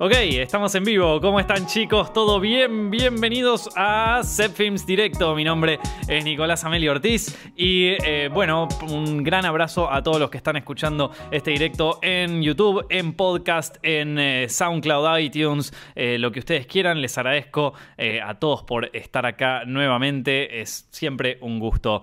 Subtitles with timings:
[0.00, 1.20] Ok, estamos en vivo.
[1.20, 2.12] ¿Cómo están chicos?
[2.12, 2.88] ¿Todo bien?
[2.88, 4.56] Bienvenidos a Set
[4.86, 5.34] Directo.
[5.34, 10.30] Mi nombre es Nicolás Amelio Ortiz y eh, bueno, un gran abrazo a todos los
[10.30, 16.30] que están escuchando este directo en YouTube, en podcast, en eh, SoundCloud, iTunes, eh, lo
[16.30, 17.02] que ustedes quieran.
[17.02, 17.74] Les agradezco
[18.22, 20.60] a todos por estar acá nuevamente.
[20.60, 22.02] Es siempre un gusto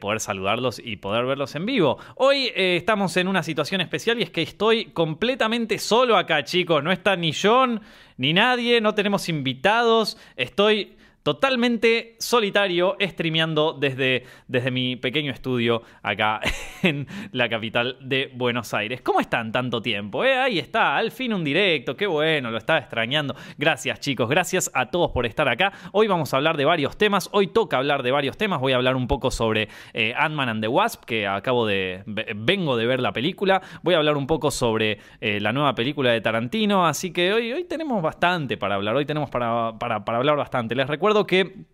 [0.00, 1.98] poder saludarlos y poder verlos en vivo.
[2.14, 6.84] Hoy estamos en una situación especial y es que estoy completamente solo acá, chicos.
[6.84, 7.80] No está ni John,
[8.16, 10.16] ni nadie, no tenemos invitados.
[10.36, 16.40] Estoy totalmente solitario, streameando desde, desde mi pequeño estudio acá
[16.82, 19.00] en la capital de Buenos Aires.
[19.02, 20.24] ¿Cómo están tanto tiempo?
[20.24, 20.36] Eh?
[20.36, 23.36] Ahí está, al fin un directo, qué bueno, lo estaba extrañando.
[23.56, 25.72] Gracias chicos, gracias a todos por estar acá.
[25.92, 28.76] Hoy vamos a hablar de varios temas, hoy toca hablar de varios temas, voy a
[28.76, 33.00] hablar un poco sobre eh, Ant-Man and the Wasp, que acabo de, vengo de ver
[33.00, 37.12] la película, voy a hablar un poco sobre eh, la nueva película de Tarantino, así
[37.12, 40.74] que hoy, hoy tenemos bastante para hablar, hoy tenemos para, para, para hablar bastante.
[40.74, 41.66] Les recuerdo que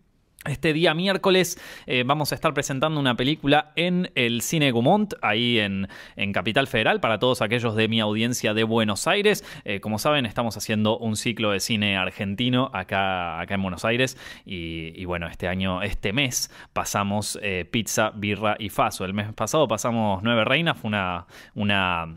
[0.45, 5.59] este día miércoles eh, vamos a estar presentando una película en el Cine Gumont, ahí
[5.59, 5.87] en,
[6.31, 9.43] Capital Federal, para todos aquellos de mi audiencia de Buenos Aires.
[9.65, 14.17] Eh, como saben, estamos haciendo un ciclo de cine argentino acá, acá en Buenos Aires.
[14.45, 19.05] Y, bueno, este año, este mes, pasamos eh, pizza, birra y faso.
[19.05, 22.15] El mes pasado pasamos Nueve Reinas, fue una, una,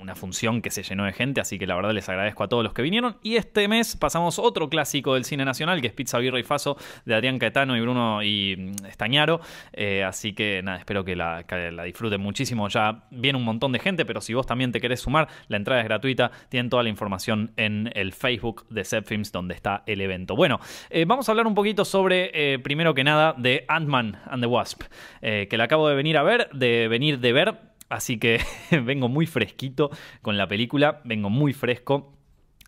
[0.00, 2.64] una función que se llenó de gente, así que la verdad les agradezco a todos
[2.64, 3.16] los que vinieron.
[3.22, 6.76] Y este mes pasamos otro clásico del cine nacional, que es Pizza, Birra y Faso
[7.04, 9.40] de Adrián Caetano y Bruno y mm, Estañaro.
[9.72, 11.44] Eh, así que nada, espero que la,
[11.84, 12.68] disfruten muchísimo.
[12.68, 15.80] Ya viene un montón de gente, pero si vos también te querés sumar, la entrada
[15.80, 16.30] es gratuita.
[16.48, 20.36] Tienen toda la información en el Facebook de Films donde está el evento.
[20.36, 24.42] Bueno, eh, vamos a hablar un poquito sobre, eh, primero que nada, de Ant-Man and
[24.42, 24.82] the Wasp,
[25.20, 27.54] que la acabo de venir a ver, de venir de ver.
[27.88, 28.40] Así que
[28.84, 29.90] vengo muy fresquito
[30.22, 32.17] con la película, vengo muy fresco.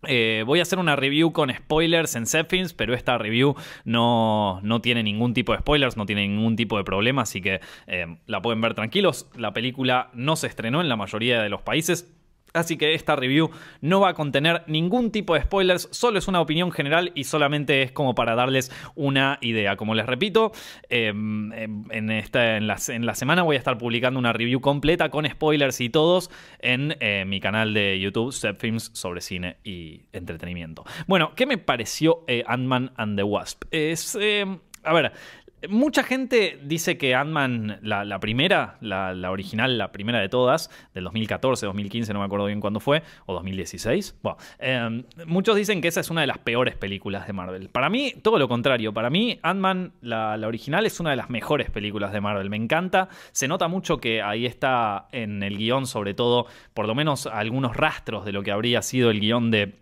[0.07, 4.81] Eh, voy a hacer una review con spoilers en Zepfins, pero esta review no, no,
[4.81, 8.41] tiene ningún tipo de spoilers, no tiene ningún tipo de problema, así que eh, la
[8.41, 9.29] pueden ver tranquilos.
[9.37, 12.11] La película no se estrenó en la mayoría de los países,
[12.53, 13.51] Así que esta review
[13.81, 17.83] no va a contener ningún tipo de spoilers, solo es una opinión general y solamente
[17.83, 19.77] es como para darles una idea.
[19.77, 20.53] Como les repito,
[20.89, 24.61] em, em, en, esta, en, la, en, la, semana voy a estar publicando una review
[24.61, 30.03] completa con spoilers y todos en eh, mi canal de YouTube, Films sobre cine y
[30.13, 30.85] entretenimiento.
[31.07, 33.65] Bueno, ¿qué me pareció eh, Ant-Man and the Wasp?
[33.71, 34.17] Es...
[34.21, 35.13] Em, a ver,
[35.69, 41.67] Mucha gente dice que Ant-Man, la, primera, la, original, la primera de todas, del 2014,
[41.67, 44.17] 2015, no me acuerdo bien cuándo fue, o 2016.
[44.23, 47.69] Bueno, em, muchos dicen que esa es una de las peores películas de Marvel.
[47.69, 48.95] Para mí, todo lo contrario.
[48.95, 52.49] Para mí, Ant-Man, la, original, es una de las mejores películas de Marvel.
[52.49, 53.09] Me encanta.
[53.33, 57.77] Se nota mucho que ahí está en el guion, sobre todo, por lo menos algunos
[57.77, 59.75] rastros de lo que habría sido el guion de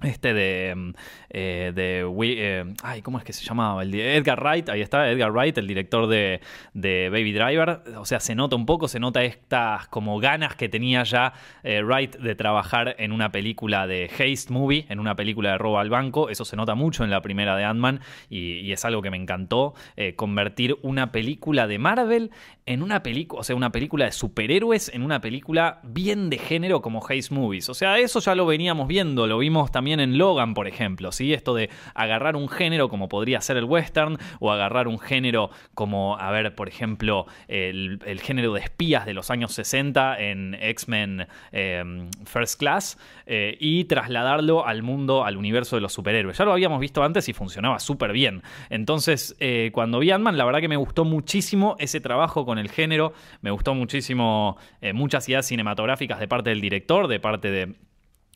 [0.00, 0.90] este de, mm,
[1.30, 3.82] eh, de eh, ay, ¿cómo es que se llamaba?
[3.82, 6.40] El Edgar Wright, ahí está, Edgar Wright, el director de,
[6.74, 7.82] de, Baby Driver.
[7.98, 11.82] O sea, se nota un poco, se nota estas como ganas que tenía ya eh,
[11.82, 15.90] Wright de trabajar en una película de Haste Movie, en una película de robo al
[15.90, 16.28] banco.
[16.28, 19.16] Eso se nota mucho en la primera de Ant-Man y, y, es algo que me
[19.16, 19.74] encantó,
[20.16, 22.30] convertir una película de Marvel
[22.66, 26.80] en una película, o sea, una película de superhéroes en una película bien de género
[26.80, 27.68] como Haste Movies.
[27.68, 31.32] O sea, eso ya lo veníamos viendo, lo vimos también en Logan, por ejemplo, ¿sí?
[31.34, 36.16] Esto de agarrar un género como podría ser el western, o agarrar un género como,
[36.18, 42.08] a ver, por ejemplo, el, género de espías de los años 60 en X-Men em,
[42.24, 46.38] First Class, eh, y trasladarlo al mundo, al universo de los superhéroes.
[46.38, 48.42] Ya lo habíamos visto antes y funcionaba súper bien.
[48.70, 52.70] Entonces, eh, cuando vi Ant-Man, la verdad que me gustó muchísimo ese trabajo con el
[52.70, 57.74] género, me gustó muchísimo eh, muchas ideas cinematográficas de parte del director, de parte de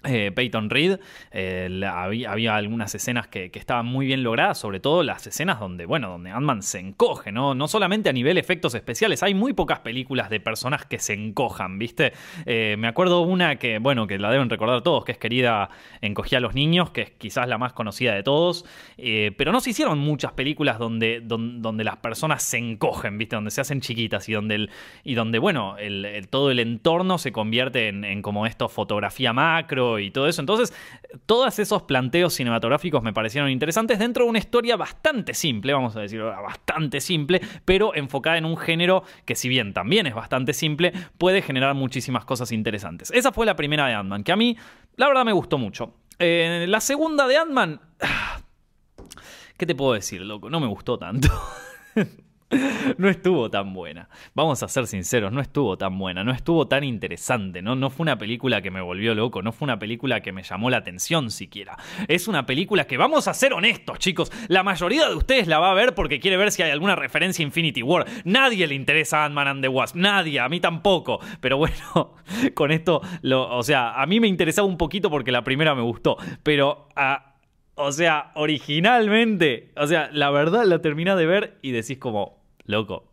[0.04, 1.00] eh, Peyton Reed,
[1.32, 6.10] eh, había, algunas escenas que, estaban muy bien logradas, sobre todo las escenas donde, bueno,
[6.10, 7.54] donde Ant-Man se encoge, ¿no?
[7.54, 11.78] No solamente a nivel efectos especiales, hay muy pocas películas de personas que se encojan,
[11.78, 12.12] ¿viste?
[12.44, 15.70] Eh, me acuerdo una que, bueno, que la deben recordar todos, que es querida
[16.02, 18.66] Encogía a los niños, que es quizás la más conocida de todos,
[18.96, 23.36] pero no se hicieron muchas películas donde, donde, las personas se encogen, ¿viste?
[23.36, 24.68] Donde se hacen chiquitas y donde,
[25.04, 29.85] y donde bueno, el, todo el entorno se convierte en, en como esto, fotografía macro
[29.98, 30.40] y todo eso.
[30.40, 30.74] Entonces,
[31.26, 36.00] todos esos planteos cinematográficos me parecieron interesantes dentro de una historia bastante simple, vamos a
[36.00, 40.92] decirlo, bastante simple, pero enfocada en un género que si bien también es bastante simple,
[41.18, 43.10] puede generar muchísimas cosas interesantes.
[43.12, 44.56] Esa fue la primera de Ant-Man, que a mí,
[44.96, 45.94] la verdad, me gustó mucho.
[46.18, 47.80] Eh, la segunda de Ant-Man...
[49.56, 50.50] ¿Qué te puedo decir, loco?
[50.50, 51.28] No me gustó tanto.
[52.98, 54.08] no estuvo tan buena.
[54.34, 57.74] Vamos a ser sinceros, no estuvo tan buena, no estuvo tan interesante, ¿no?
[57.74, 60.70] No fue una película que me volvió loco, no fue una película que me llamó
[60.70, 61.76] la atención siquiera.
[62.06, 65.72] Es una película que, vamos a ser honestos, chicos, la mayoría de ustedes la va
[65.72, 68.06] a ver porque quiere ver si hay alguna referencia a Infinity War.
[68.24, 71.20] Nadie le interesa Ant-Man and the Wasp, nadie, a mí tampoco.
[71.40, 72.14] Pero bueno,
[72.54, 76.16] con esto, o sea, a mí me interesaba un poquito porque la primera me gustó,
[76.42, 76.88] pero
[77.76, 82.35] o sea, originalmente, o sea, la verdad la terminás de ver y decís como,
[82.66, 83.10] loco,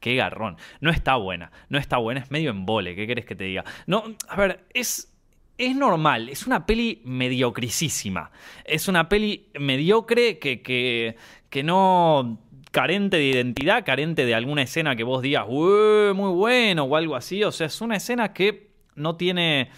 [0.00, 0.56] qué garrón.
[0.80, 3.64] No está buena, no está buena, es medio embole, ¿qué querés que te diga?
[3.86, 5.12] No, a ver, es...
[5.58, 8.30] Es normal, es una peli mediocrisísima.
[8.66, 11.16] Es una peli mediocre que, que,
[11.48, 12.38] que no
[12.72, 17.42] carente de identidad, carente de alguna escena que vos digas, muy bueno o algo así.
[17.42, 19.70] O sea, es una escena que no tiene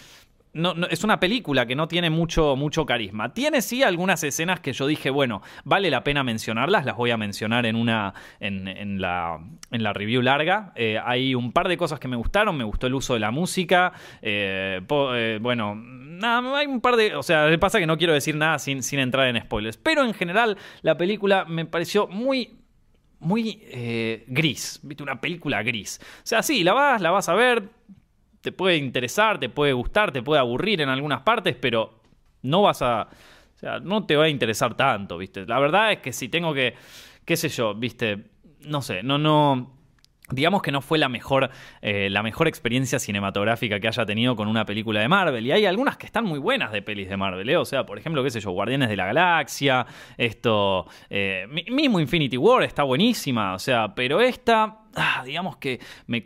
[0.91, 3.33] es una película que no tiene mucho, mucho carisma.
[3.33, 7.17] Tiene sí algunas escenas que yo dije, bueno, vale la pena mencionarlas, las voy a
[7.17, 8.15] mencionar en una.
[8.41, 9.39] en, la,
[9.71, 10.73] en la review larga.
[10.75, 12.57] Eh, hay un par de cosas que me gustaron.
[12.57, 13.93] Me gustó el uso de la música.
[14.23, 17.15] Eh, eh, bueno, nada, hay un par de.
[17.15, 19.77] O sea, pasa que no quiero decir nada sin, sin entrar en spoilers.
[19.77, 22.55] Pero en general, la película me pareció muy
[23.21, 23.61] muy
[24.29, 25.03] gris, ¿viste?
[25.03, 25.99] Una película gris.
[26.19, 27.69] O sea, sí, la vas, la vas a ver,
[28.49, 32.01] te puede interesar, te puede gustar, te puede aburrir en algunas partes, pero
[32.41, 33.03] no vas a.
[33.03, 35.45] O sea, no te va a interesar tanto, ¿viste?
[35.45, 36.75] La verdad es que si tengo que.
[37.27, 38.31] qué sé yo, ¿viste?
[38.61, 39.77] No sé, no, no.
[40.31, 41.51] Digamos que no fue la mejor,
[41.83, 45.47] eh, la mejor experiencia cinematográfica que haya tenido con una película de Marvel.
[45.47, 47.49] Y hay algunas que están muy buenas de pelis de Marvel.
[47.51, 47.57] ¿eh?
[47.59, 49.87] O sea, por ejemplo, qué sé yo, Guardianes de la Galaxia.
[50.17, 50.87] Esto.
[51.11, 53.55] Eh, mismo Infinity War está buenísima.
[53.55, 56.23] O sea, pero esta ah, digamos que me,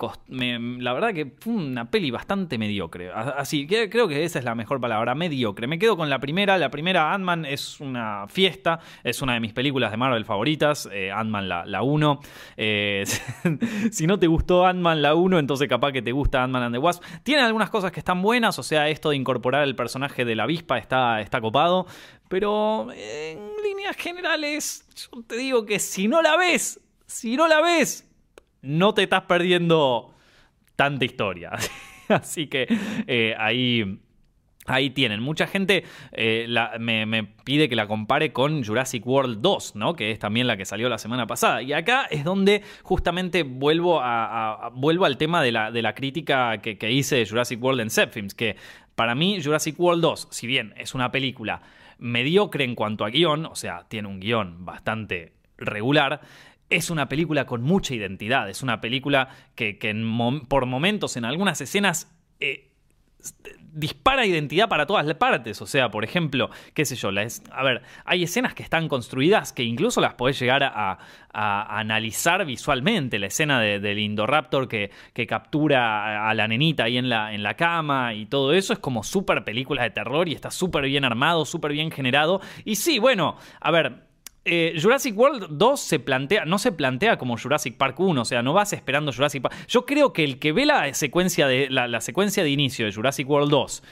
[0.81, 3.11] la verdad que una peli bastante mediocre.
[3.12, 5.67] Así, que creo que esa es la mejor palabra, mediocre.
[5.67, 6.59] Me quedo con la primera.
[6.59, 8.81] La primera, Ant-Man, es una fiesta.
[9.05, 10.88] Es una de mis películas de Marvel favoritas.
[10.93, 12.20] Eh, Ant-Man la 1.
[12.56, 13.05] Eh,
[13.91, 16.79] si no te gustó Ant-Man la 1, entonces capaz que te gusta Ant-Man and the
[16.79, 17.03] Wasp.
[17.23, 18.59] Tiene algunas cosas que están buenas.
[18.59, 21.87] O sea, esto de incorporar el personaje de la avispa está, está copado.
[22.29, 27.61] Pero en líneas generales, yo te digo que si no la ves, si no la
[27.61, 28.09] ves,
[28.62, 30.14] no te estás perdiendo
[30.76, 31.53] tanta historia.
[32.09, 32.67] Así que
[33.06, 33.99] eh, ahí...
[34.67, 35.20] Ahí tienen.
[35.20, 35.82] Mucha gente
[36.12, 36.47] eh,
[36.79, 39.97] me, pide que la compare con Jurassic World 2, ¿no?
[39.97, 41.62] Que es también la que salió la semana pasada.
[41.62, 46.59] Y acá es donde justamente vuelvo, a, vuelvo al tema de la, de la crítica
[46.59, 48.35] que, que, hice de Jurassic World en Zepfilms.
[48.35, 48.55] Que
[48.94, 51.61] para mí Jurassic World 2, si bien es una película
[51.99, 56.20] mediocre en cuanto a guion, o sea, tiene un guion bastante regular,
[56.73, 59.79] es una película con mucha identidad, es una película que,
[60.49, 62.11] por momentos en algunas escenas
[62.41, 62.73] eh,
[63.73, 65.61] dispara identidad para todas las partes.
[65.63, 69.63] O sea, por ejemplo, qué sé yo, a ver, hay escenas que están construidas que
[69.63, 70.99] incluso las podés llegar a,
[71.35, 73.19] analizar visualmente.
[73.19, 77.55] La escena del Indoraptor que, que, captura a la nenita ahí en la, en la
[77.55, 81.45] cama y todo eso es como súper película de terror y está súper bien armado,
[81.47, 82.41] súper bien generado.
[82.65, 84.12] Y sí, bueno, a ver
[84.44, 88.43] eh, Jurassic World 2 se plantea, no se plantea como Jurassic Park 1, o sea,
[88.43, 89.55] no vas esperando Jurassic Park.
[89.69, 93.29] Yo creo que el que ve la secuencia de, la, secuencia de inicio de Jurassic
[93.29, 93.83] World 2,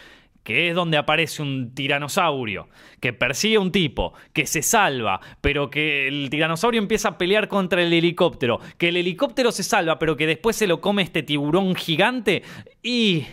[0.42, 2.68] que es donde aparece un tiranosaurio
[2.98, 7.46] que persigue a un tipo, que se salva, pero que el tiranosaurio empieza a pelear
[7.46, 11.22] contra el helicóptero, que el helicóptero se salva, pero que después se lo come este
[11.22, 12.42] tiburón gigante
[12.82, 13.24] y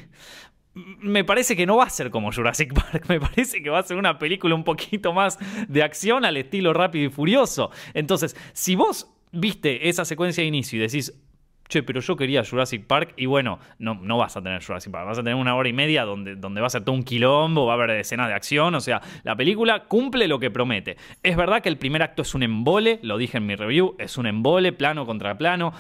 [1.00, 3.84] me parece que no va a ser como Jurassic Park, me parece que va a
[3.84, 7.72] ser una película un poquito más de acción al estilo rápido y furioso.
[7.94, 11.14] Entonces, si vos viste esa secuencia de inicio y decís,
[11.68, 15.08] che, pero yo quería Jurassic Park, y bueno, no, no vas a tener Jurassic Park,
[15.08, 17.66] vas a tener una hora y media donde, donde va a ser todo un quilombo,
[17.66, 20.98] va a haber escenas de acción, o sea, la película cumple lo que promete.
[21.24, 24.18] Es verdad que el primer acto es un embole, lo dije en mi review, es
[24.18, 25.74] un embole, plano contra plano,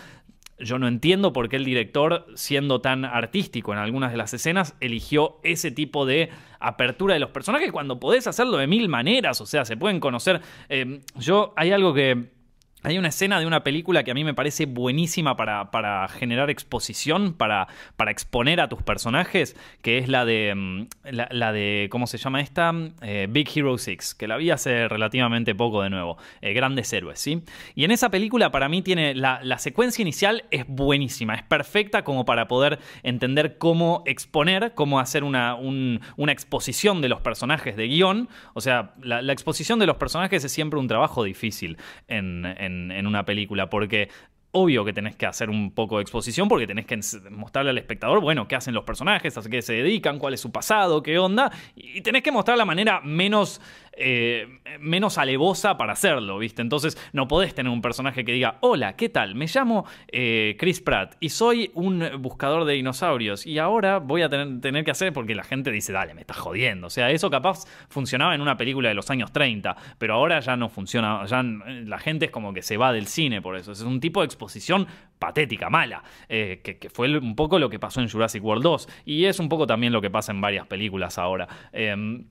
[0.59, 4.75] yo no entiendo por qué el director, siendo tan artístico en algunas de las escenas,
[4.79, 9.39] eligió ese tipo de apertura de los personajes cuando podés hacerlo de mil maneras.
[9.41, 10.41] O sea, se pueden conocer.
[10.69, 12.36] Eh, yo, hay algo que
[12.83, 16.49] hay una escena de una película que a mí me parece buenísima para, para generar
[16.49, 22.05] exposición, para, para, exponer a tus personajes, que es la de, mm, la, de ¿cómo
[22.05, 22.73] se llama esta?
[23.01, 27.19] Eh, Big Hero 6, que la vi hace relativamente poco de nuevo, eh, Grandes Héroes,
[27.19, 27.41] ¿sí?
[27.73, 32.25] Y en esa película para mí tiene, la, secuencia inicial es buenísima, es perfecta como
[32.25, 38.29] para poder entender cómo exponer, cómo hacer una, una exposición de los personajes de guion,
[38.53, 43.69] o sea, la, exposición de los personajes es siempre un trabajo difícil en, una película,
[43.69, 44.09] porque
[44.51, 48.21] obvio que tenés que hacer un poco de exposición porque tenés que mostrarle al espectador,
[48.21, 51.51] bueno, qué hacen los personajes, a qué se dedican, cuál es su pasado, qué onda,
[51.75, 53.61] y tenés que mostrar la manera menos
[53.97, 56.61] eh, menos alevosa para hacerlo, ¿viste?
[56.61, 59.33] Entonces no podés tener un personaje que diga, hola, ¿qué tal?
[59.33, 64.29] Me llamo eh, Chris Pratt y soy un buscador de dinosaurios y ahora voy a
[64.29, 66.87] tener, que hacer porque la gente dice, dale, me estás jodiendo.
[66.87, 70.55] O sea, eso capaz funcionaba en una película de los años 30, pero ahora ya
[70.55, 73.71] no funciona, ya la gente es como que se va del cine por eso.
[73.71, 74.87] Es un tipo de exposición
[75.17, 79.25] patética, mala, eh, que, fue un poco lo que pasó en Jurassic World 2 y
[79.25, 81.47] es un poco también lo que pasa en varias películas ahora.
[81.71, 82.25] Em,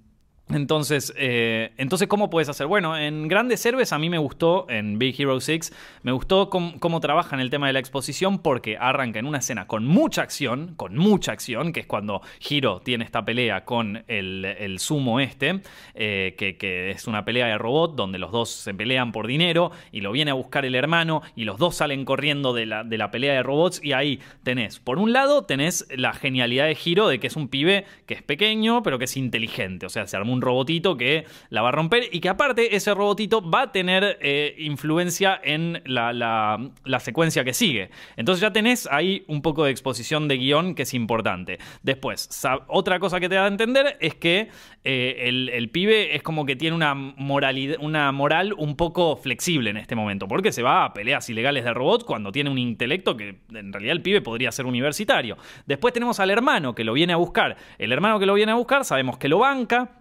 [0.49, 2.69] entonces, eh, entonces, ¿cómo puedes hacer?
[2.69, 5.73] Bueno, en Grandes Héroes a mí me gustó, en Big Hero 6,
[6.05, 9.85] me gustó cómo, trabajan el tema de la exposición porque arranca en una escena con
[9.85, 15.19] mucha acción, con mucha acción, que es cuando Hiro tiene esta pelea con el, sumo
[15.19, 15.63] este,
[15.95, 20.01] eh, que, es una pelea de robot donde los dos se pelean por dinero y
[20.01, 23.11] lo viene a buscar el hermano y los dos salen corriendo de la, de la
[23.11, 27.19] pelea de robots y ahí tenés, por un lado, tenés la genialidad de Hiro de
[27.19, 30.36] que es un pibe que es pequeño pero que es inteligente, o sea, se armó
[30.37, 34.19] un robotito que la va a romper y que aparte ese robotito va a tener
[34.21, 36.59] eh, influencia en la,
[37.01, 37.91] secuencia que sigue.
[38.17, 41.59] Entonces ya tenés ahí un poco de exposición de guion que es importante.
[41.83, 42.29] Después,
[42.69, 44.49] otra cosa que te da a entender es que
[44.85, 49.77] eh, el, pibe es como que tiene una, moralidad, una moral un poco flexible en
[49.77, 53.41] este momento, porque se va a peleas ilegales de robot cuando tiene un intelecto que
[53.53, 55.37] en realidad el pibe podría ser universitario.
[55.67, 57.57] Después tenemos al hermano que lo viene a buscar.
[57.79, 59.96] El hermano que lo viene a buscar sabemos que lo banca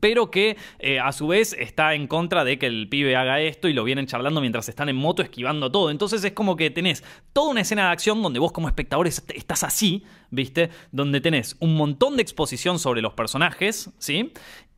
[0.00, 3.68] pero que eh, a su vez está en contra de que el pibe haga esto
[3.68, 5.90] y lo vienen charlando mientras están en moto esquivando todo.
[5.90, 9.64] Entonces es como que tenés toda una escena de acción donde vos como espectador estás
[9.64, 10.70] así, ¿viste?
[10.92, 14.32] Donde tenés un montón de exposición sobre los personajes, ¿sí?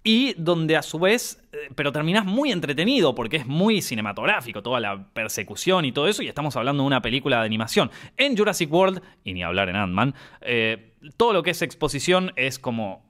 [0.05, 4.79] Y donde a su vez, eh, pero terminás muy entretenido porque es muy cinematográfico toda
[4.79, 7.91] la persecución y todo eso, y estamos hablando de una película de animación.
[8.17, 12.59] En Jurassic World, y ni hablar en Ant-Man, eh, todo lo que es exposición es
[12.59, 13.06] como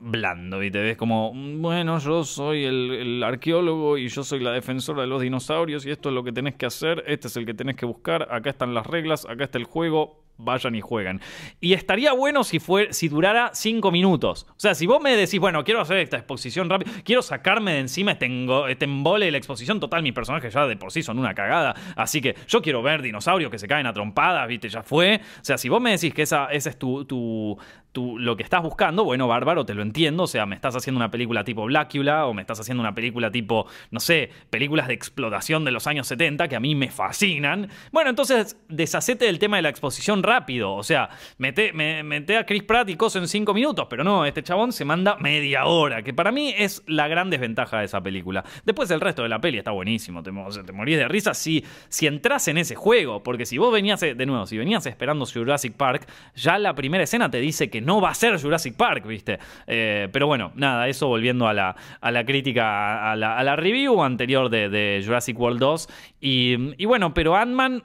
[0.00, 5.02] blando y te ves como, bueno, yo soy el, arqueólogo y yo soy la defensora
[5.02, 7.54] de los dinosaurios y esto es lo que tenés que hacer, este es el que
[7.54, 11.20] tenés que buscar, acá están las reglas, acá está el juego, vayan y jueguen.
[11.60, 14.46] Y estaría bueno si, fue, si durara cinco minutos.
[14.50, 17.80] O sea, si vos me decís, bueno, quiero hacer esta exposición rápida, quiero sacarme de
[17.80, 18.28] encima este,
[18.68, 21.74] este embole de la exposición, total, mis personajes ya de por sí son una cagada,
[21.96, 25.20] así que yo quiero ver dinosaurios que se caen a trompadas, viste, ya fue.
[25.40, 27.58] O sea, si vos me decís que esa, ese es tu,
[27.94, 30.24] lo que estás buscando, bueno, bárbaro, te lo entiendo.
[30.24, 33.30] O sea, me estás haciendo una película tipo Blackula o me estás haciendo una película
[33.30, 37.68] tipo, no sé, películas de explotación de los años 70 que a mí me fascinan.
[37.92, 40.72] Bueno, entonces, deshacete del tema de la exposición rápido.
[40.74, 44.72] O sea, mete, a Chris Pratt y cosas en cinco minutos, pero no, este chabón
[44.72, 48.44] se manda media hora, que para mí es la gran desventaja de esa película.
[48.64, 50.30] Después el resto de la peli está buenísimo, te,
[50.64, 54.26] te morís de risa si, si entras en ese juego, porque si vos venías, de
[54.26, 58.10] nuevo, si venías esperando Jurassic Park, ya la primera escena te dice que no va
[58.10, 59.38] a ser Jurassic Park, ¿viste?
[59.66, 64.48] Eh, pero bueno, nada, eso volviendo a la, a la crítica, a la, review anterior
[64.50, 65.88] de, Jurassic World 2.
[66.20, 67.82] Y, y bueno, pero Ant-Man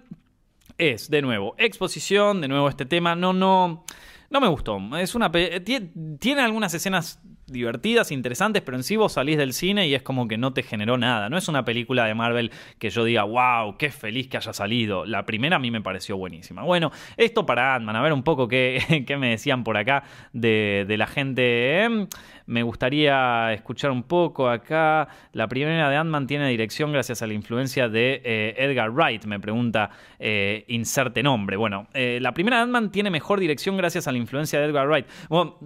[0.78, 3.86] es, de nuevo, exposición, de nuevo este tema, no, no,
[4.30, 4.80] no me gustó.
[4.98, 9.94] Es una, tiene algunas escenas divertidas, interesantes, pero en sí vos salís del cine y
[9.94, 11.30] es como que no te generó nada.
[11.30, 15.06] No es una película de Marvel que yo diga, wow, qué feliz que haya salido.
[15.06, 16.64] La primera a mí me pareció buenísima.
[16.64, 20.86] Bueno, esto para Ant-Man, a ver un poco qué, qué me decían por acá de,
[20.98, 21.84] la gente.
[21.84, 22.08] Em,
[22.46, 25.08] me gustaría escuchar un poco acá.
[25.34, 29.40] La primera de Ant-Man tiene dirección gracias a la influencia de eh, Edgar Wright, me
[29.40, 31.58] pregunta eh, inserte nombre.
[31.58, 34.88] Bueno, eh, la primera de Ant-Man tiene mejor dirección gracias a la influencia de Edgar
[34.88, 35.06] Wright.
[35.30, 35.58] Bueno,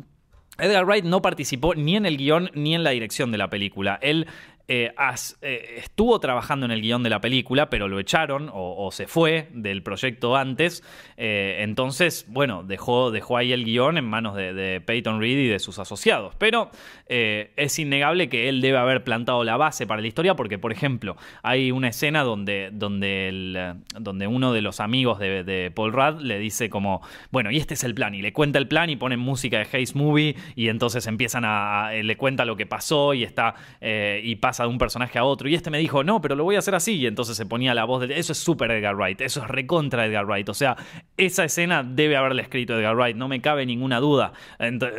[0.59, 3.99] Edgar Wright no participó ni en el guion ni en la dirección de la película.
[4.01, 4.27] Él
[4.71, 4.93] eh,
[5.41, 9.49] eh, estuvo trabajando en el guion de la película, pero lo echaron o, se fue
[9.51, 10.83] del proyecto antes.
[11.17, 15.57] Eh, entonces, bueno, dejó, dejó ahí el guion en manos de, Peyton Reed y de
[15.57, 16.35] sus asociados.
[16.35, 16.69] Pero
[17.07, 21.17] es innegable que él debe haber plantado la base para la historia, porque, por ejemplo,
[21.41, 26.69] hay una escena donde, donde, donde uno de los amigos de, Paul Rudd le dice
[26.69, 29.57] como, bueno, y este es el plan, y le cuenta el plan y ponen música
[29.57, 34.35] de Haze Movie, y entonces empiezan a, le cuenta lo que pasó y está, y
[34.35, 35.49] pasa de un personaje a otro.
[35.49, 36.95] Y este me dijo, no, pero lo voy a hacer así.
[36.95, 38.17] Y entonces se ponía la voz de.
[38.19, 39.21] Eso es súper Edgar Wright.
[39.21, 40.49] Eso es recontra Edgar Wright.
[40.49, 40.77] O sea,
[41.17, 43.15] esa escena debe haberle escrito Edgar Wright.
[43.15, 44.33] No me cabe ninguna duda.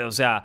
[0.07, 0.45] o sea,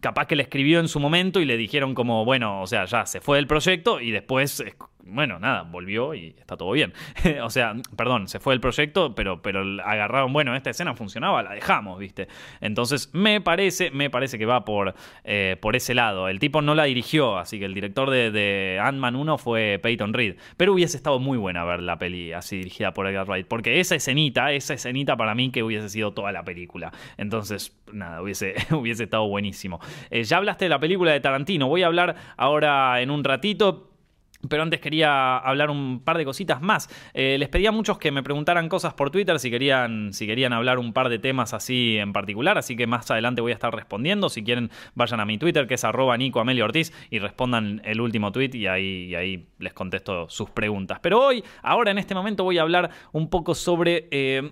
[0.00, 3.06] capaz que le escribió en su momento y le dijeron como, bueno, o sea, ya
[3.06, 4.62] se fue del proyecto y después
[5.04, 6.92] bueno, nada, volvió y está todo bien.
[7.42, 11.52] o sea, perdón, se fue el proyecto, pero, pero agarraron, bueno, esta escena funcionaba, la
[11.52, 12.28] dejamos, ¿viste?
[12.60, 16.28] Entonces, me parece, me parece que va por, eh, por ese lado.
[16.28, 20.36] El tipo no la dirigió, así que el director de, Ant-Man 1 fue Peyton Reed.
[20.56, 23.94] Pero hubiese estado muy buena ver la peli así dirigida por Edgar Wright, porque esa
[23.94, 26.92] escenita, esa escenita para mí que hubiese sido toda la película.
[27.16, 29.80] Entonces, nada, hubiese, hubiese estado buenísimo.
[30.10, 33.89] Eh, ya hablaste de la película de Tarantino, voy a hablar ahora en un ratito.
[34.48, 36.88] Pero antes quería hablar un par de cositas más.
[37.12, 40.52] Eh, les pedí a muchos que me preguntaran cosas por Twitter si querían, si querían
[40.52, 43.74] hablar un par de temas así en particular, así que más adelante voy a estar
[43.74, 44.28] respondiendo.
[44.28, 48.00] Si quieren, vayan a mi Twitter, que es arroba Nico Amelio Ortiz, y respondan el
[48.00, 50.98] último tweet y ahí, ahí les contesto sus preguntas.
[51.00, 54.08] Pero hoy, ahora en este momento, voy a hablar un poco sobre...
[54.10, 54.50] Eh,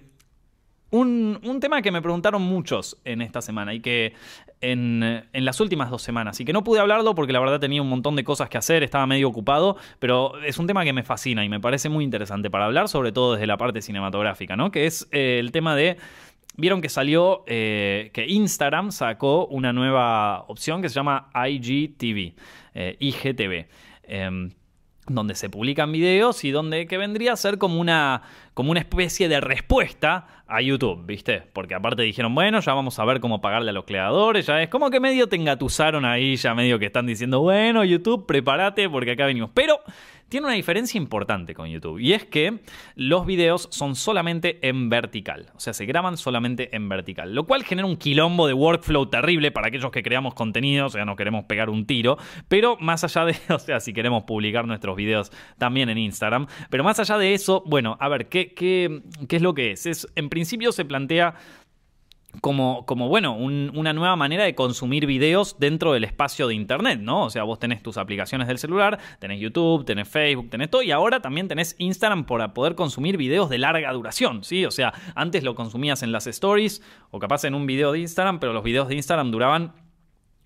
[0.91, 4.15] un, tema que me preguntaron muchos en esta semana y que
[4.61, 7.89] en, las últimas dos semanas y que no pude hablarlo porque la verdad tenía un
[7.89, 11.45] montón de cosas que hacer, estaba medio ocupado, pero es un tema que me fascina
[11.45, 14.71] y me parece muy interesante para hablar, sobre todo desde la parte cinematográfica, ¿no?
[14.71, 15.97] Que es eh, el tema de...
[16.57, 22.35] Vieron que salió, eh, que Instagram sacó una nueva opción que se llama IGTV,
[22.75, 23.69] eh, IGTV
[24.03, 24.51] em,
[25.09, 28.23] donde se publican videos y donde que vendría a ser como una,
[28.55, 31.43] como una especie de respuesta a YouTube, ¿viste?
[31.53, 34.69] Porque aparte dijeron, bueno, ya vamos a ver cómo pagarle a los creadores, ya es
[34.69, 39.13] como que medio te engatusaron ahí, ya medio que están diciendo, bueno, YouTube, prepárate porque
[39.13, 39.51] acá venimos.
[39.53, 39.81] Pero
[40.29, 42.61] tiene una diferencia importante con YouTube y es que
[42.95, 47.65] los videos son solamente en vertical, o sea, se graban solamente en vertical, lo cual
[47.65, 51.45] genera un quilombo de workflow terrible para aquellos que creamos contenido, o sea, no queremos
[51.45, 52.19] pegar un tiro,
[52.49, 56.85] pero más allá de, o sea, si queremos publicar nuestros videos también en Instagram, pero
[56.85, 59.87] más allá de eso, bueno, a ver, ¿qué, qué, qué es lo que es?
[59.87, 61.35] es en principio se plantea
[62.41, 67.25] como, como bueno, una nueva manera de consumir videos dentro del espacio de Internet, ¿no?
[67.25, 70.91] O sea, vos tenés tus aplicaciones del celular, tenés YouTube, tenés Facebook, tenés todo, y
[70.91, 74.67] ahora también tenés Instagram para poder consumir videos de larga duración, ¿sí?
[74.67, 78.41] O sea, antes lo consumías en las stories o capaz en un video de Instagram,
[78.41, 79.73] pero los videos de Instagram duraban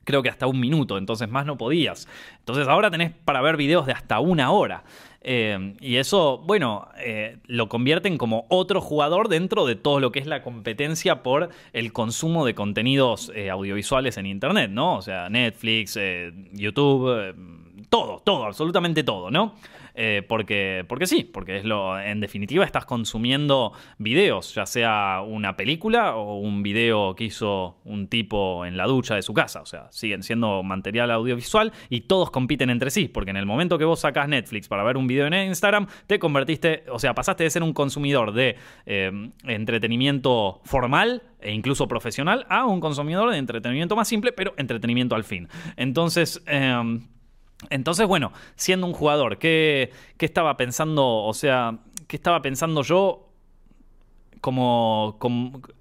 [0.05, 2.09] creo que hasta un minuto, entonces más no podías.
[2.41, 4.85] Entonces ahora tenés para ver videos de hasta una hora.
[5.25, 10.19] Eh, y eso, bueno, eh, lo convierten como otro jugador dentro de todo lo que
[10.19, 14.97] es la competencia por el consumo de contenidos eh, audiovisuales en Internet, ¿no?
[14.97, 15.99] O sea, Netflix,
[16.53, 17.35] YouTube,
[17.89, 19.55] todo, todo, absolutamente todo, ¿no?
[19.95, 25.57] Eh, porque, porque sí, porque es lo, en definitiva estás consumiendo videos, ya sea una
[25.57, 29.67] película o un video que hizo un tipo en la ducha de su casa, o
[29.67, 33.85] sea, siguen siendo material audiovisual y todos compiten entre sí, porque en el momento que
[33.85, 37.51] vos sacás Netflix para ver un video en Instagram, te convertiste, o sea, pasaste de
[37.51, 43.97] ser un consumidor de eh, entretenimiento formal e incluso profesional a un consumidor de entretenimiento
[43.97, 45.49] más simple, pero entretenimiento al fin.
[45.77, 47.03] Entonces, em,
[47.71, 51.07] entonces, bueno, siendo un jugador, ¿qué, estaba pensando?
[51.07, 53.29] O sea, ¿qué estaba pensando yo
[54.41, 55.19] como,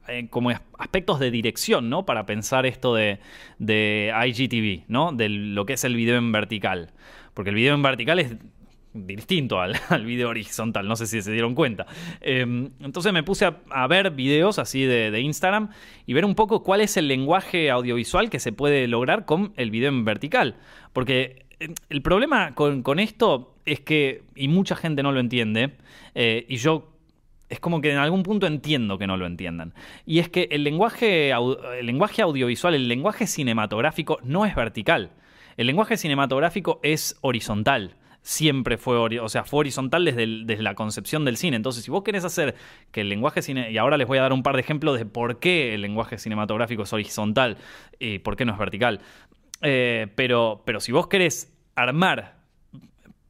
[0.08, 2.06] eh, como, aspectos de dirección, ¿no?
[2.06, 3.20] Para pensar esto de,
[3.60, 5.12] IGTV, ¿no?
[5.12, 6.92] De lo que es el video en vertical.
[7.34, 8.36] Porque el video en vertical es
[8.94, 9.74] distinto al,
[10.06, 11.86] video horizontal, no sé si se dieron cuenta.
[12.20, 15.70] Em, entonces me puse a, ver videos así de, Instagram
[16.06, 19.72] y ver un poco cuál es el lenguaje audiovisual que se puede lograr con el
[19.72, 20.56] video en vertical.
[20.94, 21.46] Porque
[21.90, 25.76] el problema con, esto es que, y mucha gente no lo entiende,
[26.16, 26.92] eh, y yo
[27.50, 29.74] es como que en algún punto entiendo que no lo entiendan.
[30.06, 35.12] Y es que el lenguaje, el lenguaje audiovisual, el lenguaje cinematográfico no es vertical.
[35.58, 37.98] El lenguaje cinematográfico es horizontal.
[38.22, 41.58] Siempre fue, o sea, fue horizontal desde, desde, la concepción del cine.
[41.58, 42.56] Entonces, si vos querés hacer
[42.92, 45.06] que el lenguaje cine, y ahora les voy a dar un par de ejemplos de
[45.06, 47.58] por qué el lenguaje cinematográfico es horizontal
[48.00, 49.02] y por qué no es vertical.
[49.62, 52.36] Eh, pero, pero si vos querés armar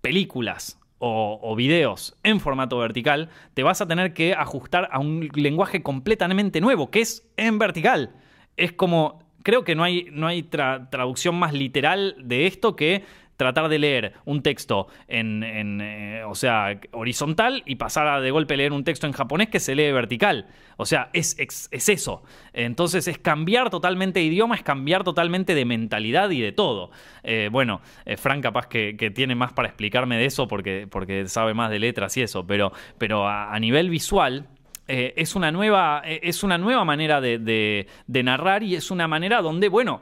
[0.02, 5.82] películas o, videos en formato vertical, te vas a tener que ajustar a un lenguaje
[5.82, 8.12] completamente nuevo, que es en vertical.
[8.56, 13.04] Es como, creo que no hay, no hay traducción más literal de esto que
[13.41, 18.56] tratar de leer un texto en, eh, o sea, horizontal y pasar a de golpe
[18.56, 20.45] leer un texto en japonés que se lee vertical.
[20.77, 22.21] O sea, es, es, eso.
[22.54, 26.91] Entonces es cambiar totalmente de idioma, es cambiar totalmente de mentalidad y de todo.
[27.23, 31.56] Eh, bueno, eh, Frank capaz que, tiene más para explicarme de eso porque, porque sabe
[31.56, 34.49] más de letras y eso, pero, pero a, nivel visual...
[34.88, 40.01] es, una nueva, es una nueva manera de, narrar y es una manera donde, bueno,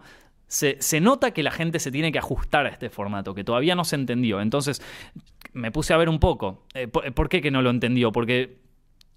[0.49, 3.85] se, nota que la gente se tiene que ajustar a este formato, que todavía no
[3.85, 4.41] se entendió.
[4.41, 4.81] Entonces
[5.53, 6.65] me puse a ver un poco.
[6.73, 8.11] Eh, ¿Por qué que no lo entendió?
[8.11, 8.57] Porque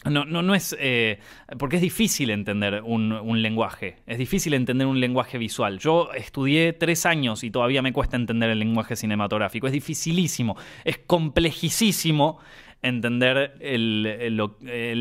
[0.04, 0.76] no, no, no es.
[0.78, 1.20] Eh,
[1.58, 3.96] porque es difícil entender un, un, lenguaje.
[4.06, 5.78] Es difícil entender un lenguaje visual.
[5.78, 9.66] Yo estudié tres años y todavía me cuesta entender el lenguaje cinematográfico.
[9.66, 10.56] Es dificilísimo.
[10.84, 12.40] Es complejisísimo
[12.82, 14.02] entender el,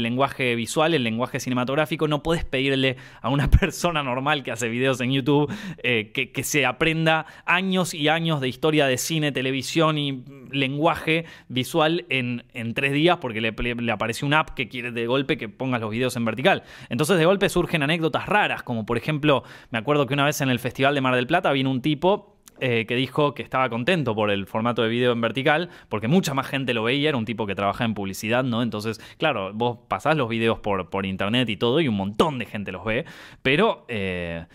[0.04, 2.08] lenguaje visual, el lenguaje cinematográfico.
[2.08, 5.52] No puedes pedirle a una persona normal que hace videos en YouTube
[5.84, 12.06] eh, que, se aprenda años y años de historia de cine, televisión y lenguaje visual
[12.10, 15.82] en, tres días porque le, le, apareció una app que quiere de golpe que pongas
[15.82, 16.64] los videos en vertical.
[16.90, 20.50] Entonces de golpe surgen anécdotas raras, como por ejemplo, me acuerdo que una vez en
[20.50, 24.14] el Festival de Mar del Plata vino un tipo eh, que dijo que estaba contento
[24.14, 27.26] por el formato de video en vertical, porque mucha más gente lo veía, era un
[27.26, 28.62] tipo que trabaja en publicidad, ¿no?
[28.62, 32.46] Entonces, claro, vos pasás los videos por, por internet y todo, y un montón de
[32.46, 33.06] gente los ve,
[33.42, 33.86] pero...
[33.88, 34.46] Eh,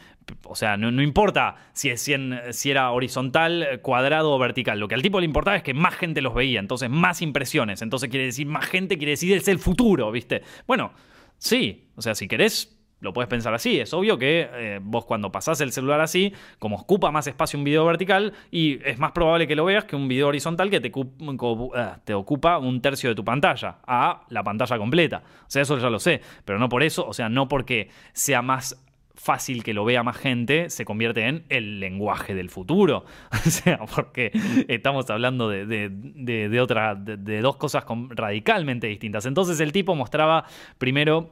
[0.44, 2.12] o sea, no, importa si, si,
[2.50, 4.80] si, era horizontal, cuadrado o vertical.
[4.80, 7.80] Lo que al tipo le importaba es que más gente los veía, entonces más impresiones.
[7.80, 10.42] Entonces quiere decir más gente, quiere decir es el futuro, ¿viste?
[10.66, 10.90] Bueno,
[11.38, 13.78] sí, o sea, si querés lo puedes pensar así.
[13.80, 17.64] Es obvio que eh, vos cuando pasás el celular así, como ocupa más espacio un
[17.64, 20.88] video vertical, y es más probable que lo veas que un video horizontal que te,
[20.88, 25.22] eh, te ocupa un tercio de tu pantalla, a la pantalla completa.
[25.42, 28.42] O sea, eso ya lo sé, pero no por eso, o sea, no porque sea
[28.42, 28.82] más
[29.16, 33.04] fácil que lo vea más gente, se convierte en el lenguaje del futuro.
[33.46, 34.32] O sea, porque
[34.68, 39.24] estamos hablando de, de, de, de dos cosas radicalmente distintas.
[39.24, 40.44] Entonces el tipo mostraba
[40.78, 41.30] primero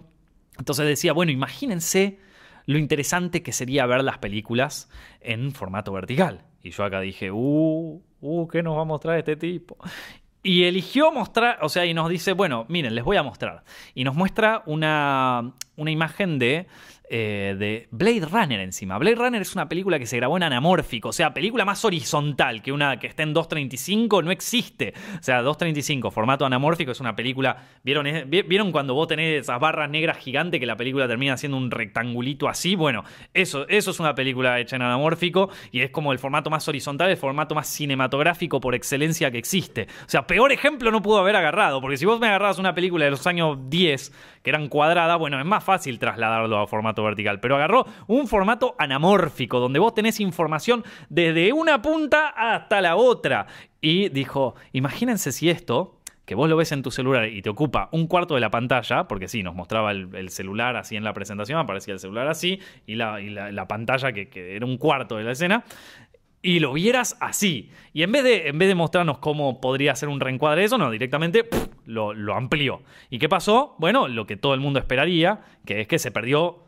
[0.59, 2.19] entonces decía, bueno, imagínense
[2.67, 4.89] lo interesante que sería ver las películas
[5.21, 6.45] en formato vertical.
[6.63, 9.77] Y yo acá dije, uh, uh, ¿qué nos va a mostrar este tipo?
[10.43, 13.65] Y eligió mostrar, o sea, y nos dice, bueno, miren, les voy a mostrar.
[13.95, 16.67] Y nos muestra una, una imagen de
[17.11, 18.97] eh, de Blade Runner encima.
[18.97, 22.63] Blade Runner es una película que se grabó en anamórfico, o sea, película más horizontal
[22.63, 24.95] que una que esté en 235 no existe.
[25.19, 27.57] O sea, 235, formato anamórfico, es una película.
[27.83, 31.71] ¿Vieron, ¿Vieron cuando vos tenés esas barras negras gigantes que la película termina siendo un
[31.71, 32.75] rectangulito así?
[32.75, 36.67] Bueno, eso, eso es una película hecha en anamórfico y es como el formato más
[36.69, 39.89] horizontal, el formato más cinematográfico por excelencia que existe.
[40.07, 43.05] O sea, peor ejemplo no pudo haber agarrado, porque si vos me agarrabas una película
[43.05, 44.13] de los años 10
[44.43, 48.75] que eran cuadradas, bueno, es más fácil trasladarlo a formato vertical, pero agarró un formato
[48.79, 53.47] anamórfico, donde vos tenés información desde una punta hasta la otra.
[53.81, 57.89] Y dijo, imagínense si esto que vos lo ves en tu celular y te ocupa
[57.93, 61.59] un cuarto de la pantalla, porque sí, nos mostraba el, celular así en la presentación,
[61.59, 65.65] aparecía el celular así, y la, pantalla que, era un cuarto de la escena,
[66.41, 67.71] y lo vieras así.
[67.93, 70.79] Y en vez de, en vez de mostrarnos cómo podría ser un reencuadre de eso,
[70.79, 71.49] no, directamente
[71.87, 72.83] lo, lo amplió.
[73.11, 73.77] ¿Y qué pasó?
[73.79, 76.64] Bueno, lo que todo el mundo esperaría, que es que se perdió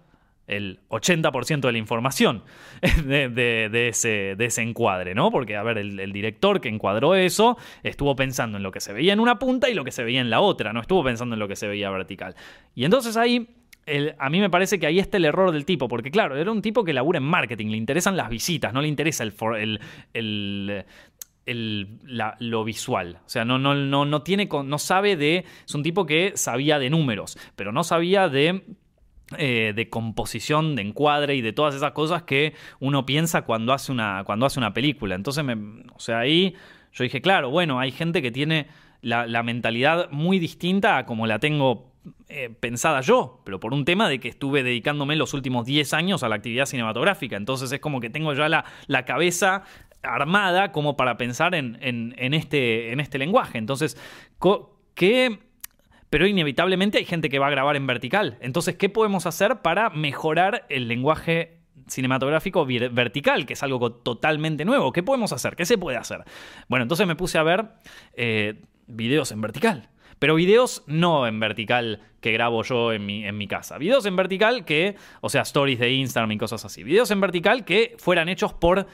[0.46, 2.44] el 80% de la información
[3.04, 5.30] de, ese, encuadre, ¿no?
[5.30, 9.12] Porque, a ver, el, director que encuadró eso estuvo pensando en lo que se veía
[9.12, 11.40] en una punta y lo que se veía en la otra, no estuvo pensando en
[11.40, 12.35] lo que se veía vertical.
[12.74, 13.48] Y entonces ahí,
[14.18, 16.62] a mí me parece que ahí está el error del tipo, porque claro, era un
[16.62, 19.80] tipo que labura en marketing, le interesan las visitas, no le interesa el,
[20.14, 20.85] el,
[21.44, 21.98] el
[22.40, 23.20] lo visual.
[23.24, 25.44] O sea, no, no, no, no tiene, no sabe de.
[25.66, 28.62] Es un tipo que sabía de números, pero no sabía de
[29.38, 33.90] eh, de composición, de encuadre y de todas esas cosas que uno piensa cuando hace
[33.90, 35.16] una, cuando hace una película.
[35.16, 35.44] Entonces,
[35.94, 36.54] o sea, ahí
[36.92, 38.68] yo dije, claro, bueno, hay gente que tiene
[39.02, 41.92] la, mentalidad muy distinta a como la tengo
[42.28, 46.22] eh, pensada yo, pero por un tema de que estuve dedicándome los últimos 10 años
[46.22, 47.36] a la actividad cinematográfica.
[47.36, 49.64] Entonces es como que tengo ya la, la cabeza
[50.02, 53.58] armada como para pensar en, en, este, en este lenguaje.
[53.58, 53.96] Entonces,
[54.94, 55.40] ¿qué
[56.11, 58.38] pero inevitablemente hay gente que va a grabar en vertical.
[58.40, 64.92] Entonces, ¿qué podemos hacer para mejorar el lenguaje cinematográfico vertical, que es algo totalmente nuevo?
[64.92, 65.57] ¿Qué podemos hacer?
[65.57, 66.25] ¿Qué se puede hacer?
[66.69, 67.66] Bueno, entonces me puse a ver
[68.14, 69.88] eh, videos en vertical.
[70.19, 73.77] Pero videos no en vertical que grabo yo en mi, en mi casa.
[73.77, 76.83] Videos en vertical que, o sea, stories de Instagram y cosas así.
[76.83, 78.87] Videos en vertical que fueran hechos por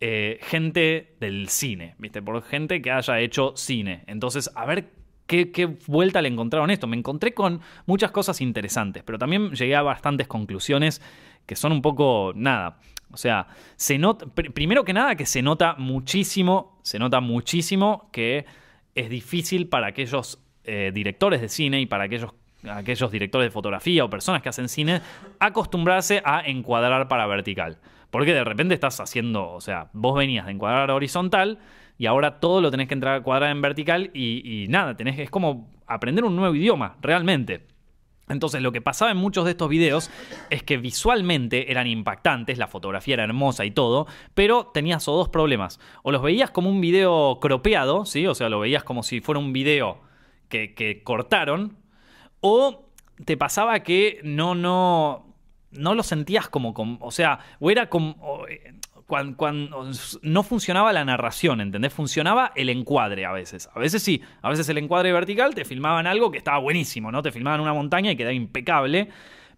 [0.00, 2.22] eh, gente del cine, ¿viste?
[2.22, 4.02] Por gente que haya hecho cine.
[4.06, 4.90] Entonces, a ver
[5.32, 6.86] ¿Qué, vuelta le encontraron esto?
[6.86, 11.00] Me encontré con muchas cosas interesantes, pero también llegué a bastantes conclusiones
[11.46, 12.78] que son un poco nada.
[13.10, 18.44] O sea, se nota, primero que nada que se nota muchísimo, se nota muchísimo que
[18.94, 22.32] es difícil para aquellos eh, directores de cine y para aquellos,
[22.68, 25.00] aquellos directores de fotografía o personas que hacen cine
[25.40, 27.78] acostumbrarse a encuadrar para vertical.
[28.10, 31.58] Porque de repente estás haciendo, o sea, vos venías de encuadrar horizontal
[32.02, 35.30] y ahora todo lo tenés que entrar a cuadrar en vertical y, nada, tenés, es
[35.30, 37.64] como aprender un nuevo idioma, realmente.
[38.28, 40.10] Entonces lo que pasaba en muchos de estos videos
[40.50, 45.28] es que visualmente eran impactantes, la fotografía era hermosa y todo, pero tenías o dos
[45.28, 45.78] problemas.
[46.02, 48.26] O los veías como un video cropeado, ¿sí?
[48.26, 50.00] O sea, lo veías como si fuera un video
[50.48, 51.76] que, que cortaron,
[52.40, 52.88] o
[53.24, 55.36] te pasaba que no, no,
[55.70, 58.44] no lo sentías como, o sea, o era como...
[58.48, 58.74] Eh,
[59.36, 59.90] cuando,
[60.22, 61.92] no funcionaba la narración, ¿entendés?
[61.92, 63.68] Funcionaba el encuadre a veces.
[63.74, 67.22] A veces sí, a veces el encuadre vertical te filmaban algo que estaba buenísimo, ¿no?
[67.22, 69.08] Te filmaban una montaña y quedaba impecable,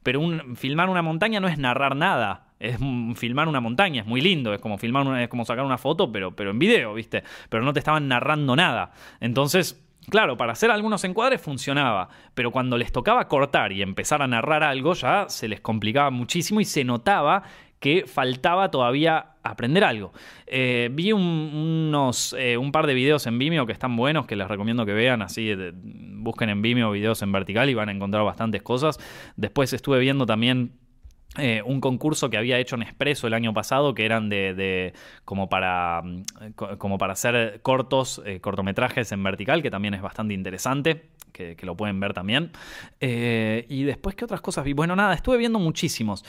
[0.03, 0.21] pero
[0.57, 2.49] filmar una montaña no es narrar nada.
[2.59, 2.79] Es
[3.17, 6.11] filmar una montaña, es muy lindo, es como filmar una, es como sacar una foto,
[6.11, 7.23] pero, pero en video, ¿viste?
[7.49, 8.93] Pero no te estaban narrando nada.
[9.21, 14.27] Entonces, Claro, para hacer algunos encuadres funcionaba, pero cuando les tocaba cortar y empezar a
[14.27, 17.43] narrar algo ya se les complicaba muchísimo y se notaba
[17.85, 20.15] que faltaba todavía aprender algo.
[20.47, 24.37] Eh, vi un, unos, eh, un par de videos en Vimeo que están buenos, que
[24.37, 28.25] les recomiendo que vean, así busquen en Vimeo videos en vertical y van a encontrar
[28.25, 28.99] bastantes cosas.
[29.37, 30.73] Después estuve viendo también
[31.37, 34.95] eh, un concurso que había hecho en Expreso el año pasado, que eran de,
[35.27, 41.11] como, para, mm, como para hacer cortos, cortometrajes en vertical, que también es bastante interesante,
[41.33, 42.51] que, lo pueden ver también.
[42.99, 44.73] Y después, ¿qué otras cosas vi?
[44.73, 46.25] Bueno, nada, estuve viendo muchísimos.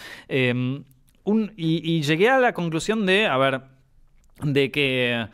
[1.26, 3.62] Y, llegué a la conclusión de, a ver,
[4.42, 5.28] de que...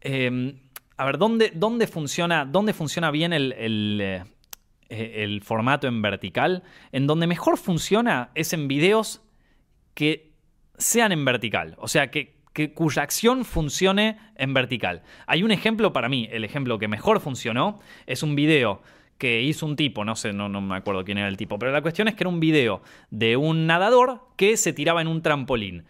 [0.00, 0.60] Em,
[0.96, 3.52] a ver, ¿dónde, dónde, funciona, dónde funciona bien el,
[4.90, 6.62] eh, el formato en vertical.
[6.92, 9.22] En donde mejor funciona es en videos
[9.94, 10.32] que
[10.76, 11.74] sean en vertical.
[11.78, 12.34] O sea, que,
[12.74, 15.02] cuya acción funcione en vertical.
[15.26, 18.82] Hay un ejemplo para mí, el ejemplo que mejor funcionó es un video
[19.18, 21.72] que hizo un tipo, no sé, no, no me acuerdo quién era el tipo, pero
[21.72, 25.22] la cuestión es que era un video de un nadador que se tiraba en un
[25.22, 25.84] trampolín.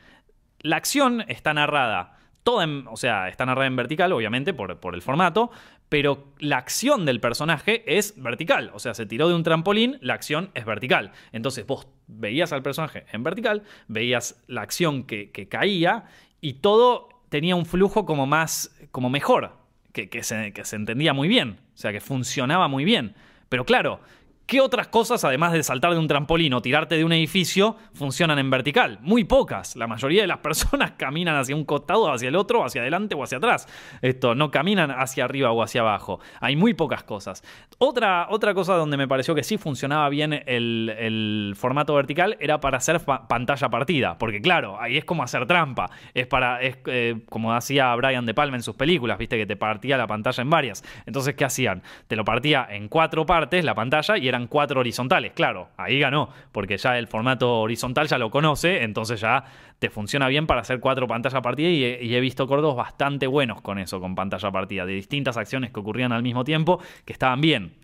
[0.60, 4.94] La acción está narrada toda en, o sea, está narrada en vertical, obviamente, por, por,
[4.94, 5.50] el formato,
[5.88, 8.70] pero la acción del personaje es vertical.
[8.74, 11.12] O sea, se tiró de un trampolín, la acción es vertical.
[11.32, 16.04] Entonces vos veías al personaje en vertical, veías la acción que, caía
[16.40, 19.56] y todo tenía un flujo como más, como mejor,
[19.92, 23.14] que, que, se, que se entendía muy bien, o sea, que funcionaba muy bien.
[23.48, 24.00] Pero claro,
[24.46, 28.38] ¿Qué otras cosas, además de saltar de un trampolín o tirarte de un edificio, funcionan
[28.38, 28.98] en vertical?
[29.00, 29.74] Muy pocas.
[29.74, 33.22] La mayoría de las personas caminan hacia un costado, hacia el otro, hacia adelante o
[33.22, 33.66] hacia atrás.
[34.02, 36.20] Esto, no caminan hacia arriba o hacia abajo.
[36.40, 37.42] Hay muy pocas cosas.
[37.78, 42.76] Otra, otra cosa donde me pareció que sí funcionaba bien el, formato vertical era para
[42.76, 44.18] hacer pantalla partida.
[44.18, 45.90] Porque claro, ahí es como hacer trampa.
[46.12, 49.56] Es para, es eh, como hacía Brian De Palma en sus películas, viste que te
[49.56, 50.84] partía la pantalla en varias.
[51.06, 51.82] Entonces, ¿qué hacían?
[52.08, 55.32] Te lo partía en cuatro partes la pantalla y eran cuatro horizontales.
[55.32, 59.44] Claro, ahí ganó, porque ya el formato horizontal ya lo conoce, entonces ya
[59.78, 63.78] te funciona bien para hacer cuatro pantallas partida y he, visto cordos bastante buenos con
[63.78, 67.74] eso, con pantalla partida, de distintas acciones que ocurrían al mismo tiempo, que estaban bien.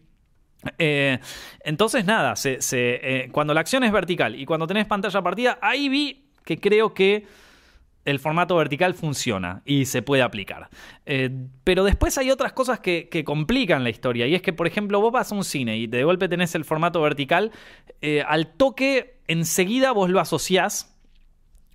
[0.78, 1.18] Eh,
[1.64, 6.30] entonces, nada, eh, cuando la acción es vertical y cuando tenés pantalla partida, ahí vi
[6.44, 7.26] que creo que
[8.04, 10.68] el formato vertical funciona y se puede aplicar.
[11.06, 11.30] Eh,
[11.64, 14.26] pero después hay otras cosas que, complican la historia.
[14.26, 16.64] Y es que, por ejemplo, vos vas a un cine y de golpe tenés el
[16.64, 17.52] formato vertical,
[18.00, 20.96] eh, al toque enseguida vos lo asociás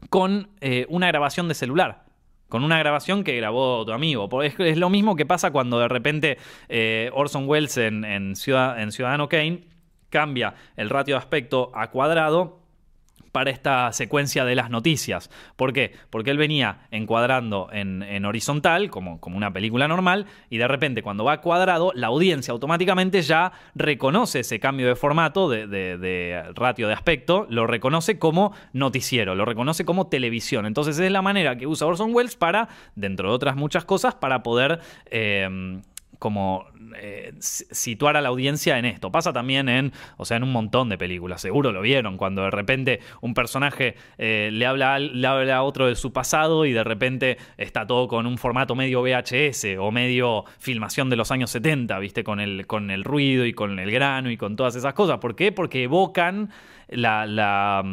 [0.10, 2.06] con eh, una grabación de celular.
[2.50, 4.30] Con una grabación que grabó tu amigo.
[4.44, 6.38] Es, lo mismo que pasa cuando de repente
[7.12, 9.64] Orson Welles en, en Ciudadano Kane
[10.10, 12.65] cambia el ratio de aspecto a cuadrado
[13.36, 15.30] para esta secuencia de las noticias.
[15.58, 15.92] ¿Por qué?
[16.10, 21.42] Porque él venía encuadrando en, horizontal, como, una película normal, y de repente cuando va
[21.42, 27.68] cuadrado, la audiencia automáticamente ya reconoce ese cambio de formato, de, ratio de aspecto, lo
[27.68, 30.66] reconoce como noticiero, lo reconoce como televisión.
[30.66, 34.44] Entonces es la manera que usa Orson Welles para, dentro de otras muchas cosas, para
[34.44, 34.80] poder...
[35.08, 35.82] Eh,
[36.26, 36.66] como
[36.98, 39.12] eh, situar a la audiencia en esto.
[39.12, 42.50] Pasa también en, o sea, en un montón de películas, seguro lo vieron, cuando de
[42.50, 46.84] repente un personaje eh, le, habla, le habla a otro de su pasado y de
[46.84, 52.00] repente está todo con un formato medio VHS o medio filmación de los años 70,
[52.00, 52.24] ¿viste?
[52.24, 55.20] Con el, con el ruido y con el grano y con todas esas cosas.
[55.20, 55.52] ¿Por qué?
[55.52, 56.50] Porque evocan
[56.88, 57.84] la, la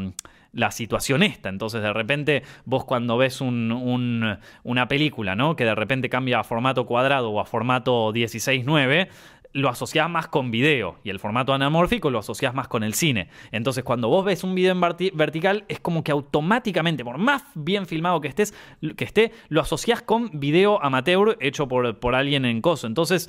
[0.52, 1.48] la situación esta.
[1.48, 5.56] Entonces, de repente, vos cuando ves un, una película, ¿no?
[5.56, 9.08] Que de repente cambia a formato cuadrado o a formato 16.9,
[9.54, 13.28] lo asociás más con video y el formato anamórfico lo asociás más con el cine.
[13.50, 14.80] Entonces, cuando vos ves un video en
[15.14, 18.54] vertical, es como que automáticamente, por más bien filmado que estés,
[18.96, 22.86] que esté, lo asociás con video amateur hecho por, por alguien en coso.
[22.86, 23.28] Entonces,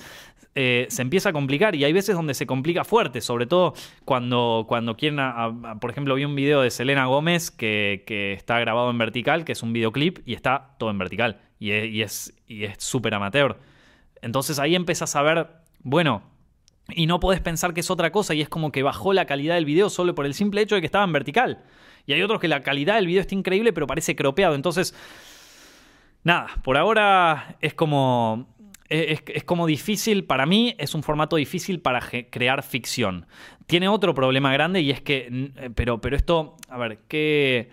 [0.56, 3.74] eh, se empieza a complicar y hay veces donde se complica fuerte, sobre todo
[4.06, 5.20] cuando, cuando quieren,
[5.80, 8.04] por ejemplo, vi un video de Selena Gómez que,
[8.38, 12.34] está grabado en vertical, que es un videoclip y está todo en vertical y es
[12.78, 13.60] súper amateur.
[14.22, 15.48] Entonces ahí empiezas a ver
[15.84, 16.24] bueno,
[16.90, 19.56] y no podés pensar que es otra cosa y es como que bajó la calidad
[19.56, 21.64] del video solo por el simple hecho de que estaba en vertical.
[22.06, 24.56] Y hay otros que la calidad del video está increíble pero parece cropeado.
[24.56, 24.94] Entonces,
[26.24, 28.53] nada, por ahora es como...
[28.90, 33.26] es, como difícil, para mí es un formato difícil para crear ficción.
[33.66, 37.70] Tiene otro problema grande y es que, eh, pero, pero esto, a ver, que,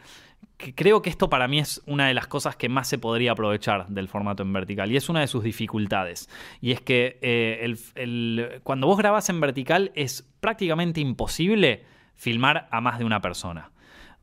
[0.74, 3.88] creo que esto para mí es una de las cosas que más se podría aprovechar
[3.88, 6.28] del formato en vertical y es una de sus dificultades.
[6.60, 12.98] Y es que eh, cuando vos grabas en vertical es prácticamente imposible filmar a más
[12.98, 13.70] de una persona.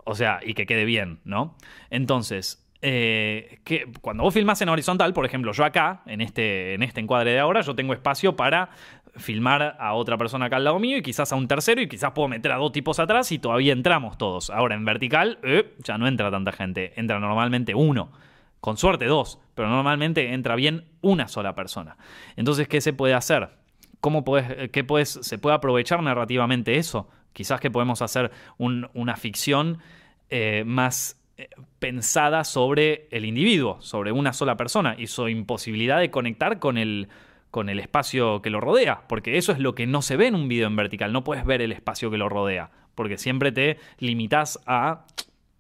[0.06, 1.58] O sea, y que quede bien, ¿no?
[1.90, 6.84] Entonces, eh, que cuando vos filmás en horizontal, por ejemplo, yo acá, en este, en
[6.84, 8.70] este encuadre de ahora, yo tengo espacio para
[9.16, 12.12] filmar a otra persona acá al lado mío y quizás a un tercero y quizás
[12.12, 14.50] puedo meter a dos tipos atrás y todavía entramos todos.
[14.50, 18.12] Ahora en vertical eh, ya no entra tanta gente, entra normalmente uno.
[18.60, 21.96] Con suerte dos, pero normalmente entra bien una sola persona.
[22.36, 23.50] Entonces, ¿qué se puede hacer?
[24.02, 27.08] ¿Cómo puedes, qué puedes, se puede aprovechar narrativamente eso?
[27.34, 29.78] Quizás que podemos hacer una ficción
[30.30, 31.17] eh, más eh,
[31.80, 37.10] pensada sobre el individuo, sobre una sola persona y su imposibilidad de conectar con el,
[37.52, 40.36] con el espacio que lo rodea, porque eso es lo que no se ve en
[40.36, 43.78] un video en vertical, no puedes ver el espacio que lo rodea, porque siempre te
[44.00, 45.06] limitas a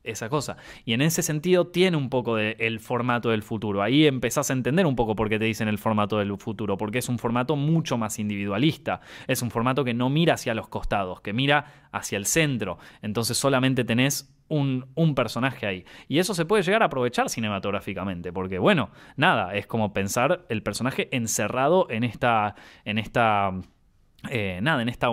[0.03, 0.57] esa cosa.
[0.85, 3.83] Y en ese sentido tiene un poco del el formato del futuro.
[3.83, 6.99] Ahí empezás a entender un poco por qué te dicen el formato del futuro, porque
[6.99, 9.01] es un formato mucho más individualista.
[9.27, 12.77] Es un formato que no mira hacia los costados, que mira hacia el centro.
[13.01, 15.85] Entonces solamente tenés un, personaje ahí.
[16.07, 20.63] Y eso se puede llegar a aprovechar cinematográficamente, porque bueno, nada, es como pensar el
[20.63, 22.55] personaje encerrado en esta,
[22.85, 23.53] en esta,
[24.29, 25.09] eh, nada, en esta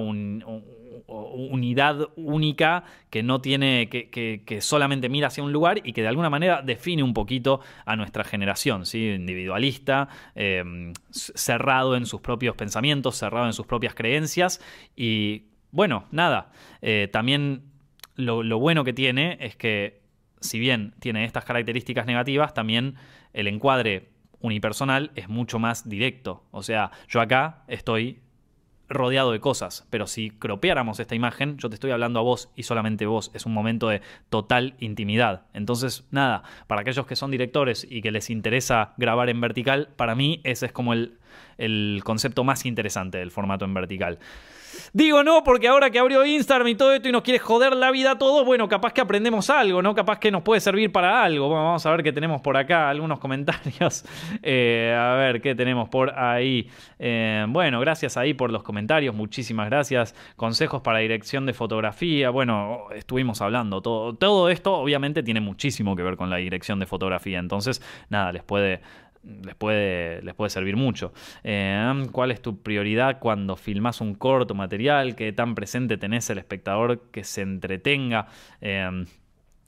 [1.07, 4.11] unidad única que no tiene, que,
[4.45, 7.97] que, solamente mira hacia un lugar y que de alguna manera define un poquito a
[7.97, 9.11] nuestra generación, ¿sí?
[9.11, 14.61] individualista, em, cerrado en sus propios pensamientos, cerrado en sus propias creencias
[14.97, 15.45] y
[15.75, 17.74] bueno, nada, eh, también
[18.17, 20.01] lo, bueno que tiene es que,
[20.41, 22.95] si bien tiene estas características negativas, también
[23.33, 24.09] el encuadre
[24.41, 26.45] unipersonal es mucho más directo.
[26.51, 28.21] O sea, yo acá estoy
[28.89, 32.65] rodeado de cosas, pero si cropeáramos esta imagen, yo te estoy hablando a vos y
[32.65, 35.47] solamente vos, es un momento de total intimidad.
[35.55, 40.15] Entonces, nada, para aquellos que son directores y que les interesa grabar en vertical, para
[40.15, 41.19] mí ese es como el,
[41.57, 44.19] el concepto más interesante del formato en vertical.
[44.93, 47.91] Digo no, porque ahora que abrió Instagram y todo esto y nos quiere joder la
[47.91, 49.95] vida a todos, bueno, capaz que aprendemos algo, ¿no?
[49.95, 51.49] Capaz que nos puede servir para algo.
[51.49, 54.05] Bueno, vamos a ver qué tenemos por acá, algunos comentarios.
[54.43, 56.69] Eh, a ver qué tenemos por ahí.
[56.99, 60.15] Eh, bueno, gracias ahí por los comentarios, muchísimas gracias.
[60.37, 62.31] Consejos para dirección de fotografía.
[62.31, 63.83] Bueno, estuvimos hablando.
[63.83, 67.39] Todo, todo esto obviamente tiene muchísimo que ver con la dirección de fotografía.
[67.39, 68.81] Entonces, nada, les puede
[69.45, 71.13] les puede, les puede servir mucho.
[71.43, 75.17] Eh, ¿Cuál es tu prioridad cuando filmas un corto material?
[75.17, 78.27] ¿Qué tan presente tenés el espectador que se entretenga?
[78.61, 79.05] Eh,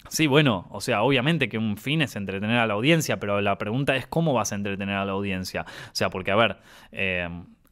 [0.08, 3.58] sí, bueno, o sea, obviamente que un fin es entretener a la audiencia, pero la
[3.58, 5.62] pregunta es cómo vas a entretener a la audiencia.
[5.62, 6.58] O sea, porque, a ver,
[6.92, 7.28] eh,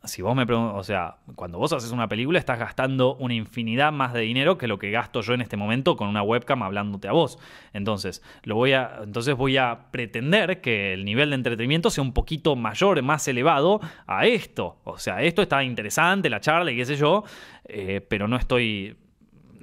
[0.06, 3.92] si vos me preguntas, o sea, cuando vos haces una película estás gastando una infinidad
[3.92, 7.08] más de dinero que lo que gasto yo en este momento con una webcam hablándote
[7.08, 7.38] a vos.
[7.72, 12.12] Entonces, lo voy a, entonces voy a pretender que el nivel de entretenimiento sea un
[12.12, 14.78] poquito mayor, más elevado a esto.
[14.84, 17.24] O sea, esto está interesante, la charla y qué sé yo,
[17.64, 18.96] eh, pero no estoy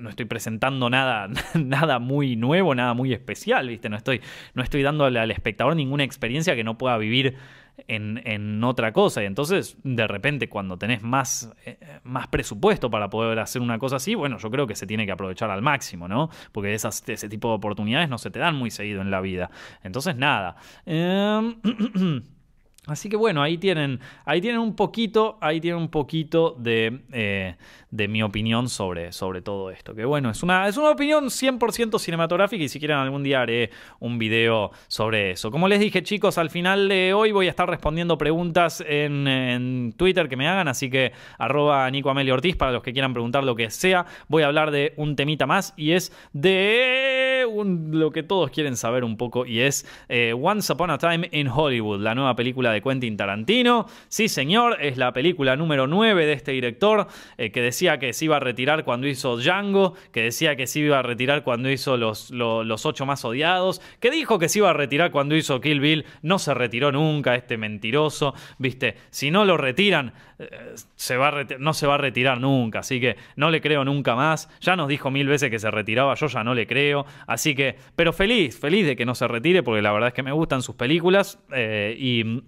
[0.01, 3.87] no estoy presentando nada, nada muy nuevo, nada muy especial, ¿viste?
[3.89, 4.21] No estoy,
[4.53, 7.37] no estoy dándole al espectador ninguna experiencia que no pueda vivir
[7.87, 9.23] en, otra cosa.
[9.23, 13.97] Y entonces, de repente, cuando tenés más, eh, más presupuesto para poder hacer una cosa
[13.97, 16.29] así, bueno, yo creo que se tiene que aprovechar al máximo, ¿no?
[16.51, 19.49] Porque esas, ese tipo de oportunidades no se te dan muy seguido en la vida.
[19.83, 20.55] Entonces, nada.
[20.85, 21.55] Em,
[22.91, 27.55] Así que bueno, ahí tienen, ahí tienen un poquito, ahí tienen un poquito de, eh,
[27.89, 29.93] de mi opinión sobre, sobre todo esto.
[29.93, 33.69] Que bueno, es una, es una opinión 100% cinematográfica y si quieren algún día haré
[33.99, 35.51] un video sobre eso.
[35.51, 40.29] Como les dije chicos, al final de hoy voy a estar respondiendo preguntas en, Twitter
[40.29, 43.55] que me hagan, así que arroba Nico Amelio Ortiz para los que quieran preguntar lo
[43.55, 44.05] que sea.
[44.27, 47.45] Voy a hablar de un temita más y es de
[47.91, 51.47] lo que todos quieren saber un poco y es eh, Once Upon a Time in
[51.47, 53.87] Hollywood, la nueva película de Quentin Tarantino.
[54.07, 58.25] Sí, señor, es la película número 9 de este director eh, que decía que se
[58.25, 61.97] iba a retirar cuando hizo Django, que decía que se iba a retirar cuando hizo
[61.97, 65.79] los, los, ocho más odiados, que dijo que se iba a retirar cuando hizo Kill
[65.79, 70.49] Bill, no se retiró nunca, este mentiroso, viste, si no lo retiran, eh,
[70.95, 74.49] se va no se va a retirar nunca, así que no le creo nunca más,
[74.59, 77.75] ya nos dijo mil veces que se retiraba, yo ya no le creo, Así que,
[77.95, 80.61] pero feliz, feliz de que no se retire, porque la verdad es que me gustan
[80.61, 82.43] sus películas eh, y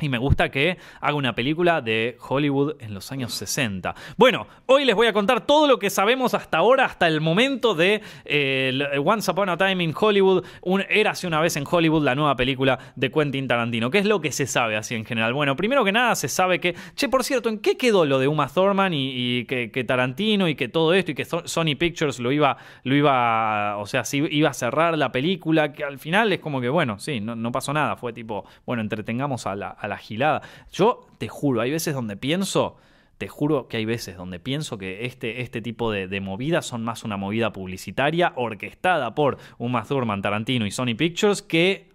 [0.00, 3.94] Y me gusta que haga una película de Hollywood en los años 60.
[4.16, 7.74] Bueno, hoy les voy a contar todo lo que sabemos hasta ahora, hasta el momento
[7.74, 12.14] de eh, Once Upon a Time in Hollywood, un, Érase una vez en Hollywood, la
[12.14, 13.90] nueva película de Quentin Tarantino.
[13.90, 15.34] ¿Qué es lo que se sabe así en general?
[15.34, 18.28] Bueno, primero que nada se sabe que, che, por cierto, ¿en qué quedó lo de
[18.28, 22.56] Uma Thurman y, que, Tarantino y que todo esto y que Sony Pictures lo iba,
[22.84, 26.60] lo iba, o sea, sí, iba a cerrar la película, que al final es como
[26.60, 30.42] que, bueno, sí, no, pasó nada, fue tipo, bueno, entretengamos a la la gilada.
[30.72, 32.76] Yo te juro, hay veces donde pienso,
[33.18, 37.04] te juro que hay veces donde pienso que este, este tipo de, movidas son más
[37.04, 41.88] una movida publicitaria orquestada por Uma Thurman, Tarantino y Sony Pictures que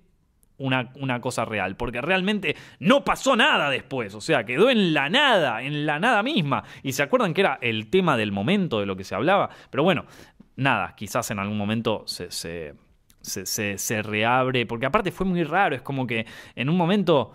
[0.57, 5.09] una, una, cosa real, porque realmente no pasó nada después, o sea, quedó en la
[5.09, 6.63] nada, en la nada misma.
[6.83, 9.83] Y se acuerdan que era el tema del momento de lo que se hablaba, pero
[9.83, 10.05] bueno,
[10.55, 12.75] nada, quizás en algún momento se, se,
[13.21, 16.25] se, se reabre, porque aparte fue muy raro, es como que
[16.55, 17.33] en un momento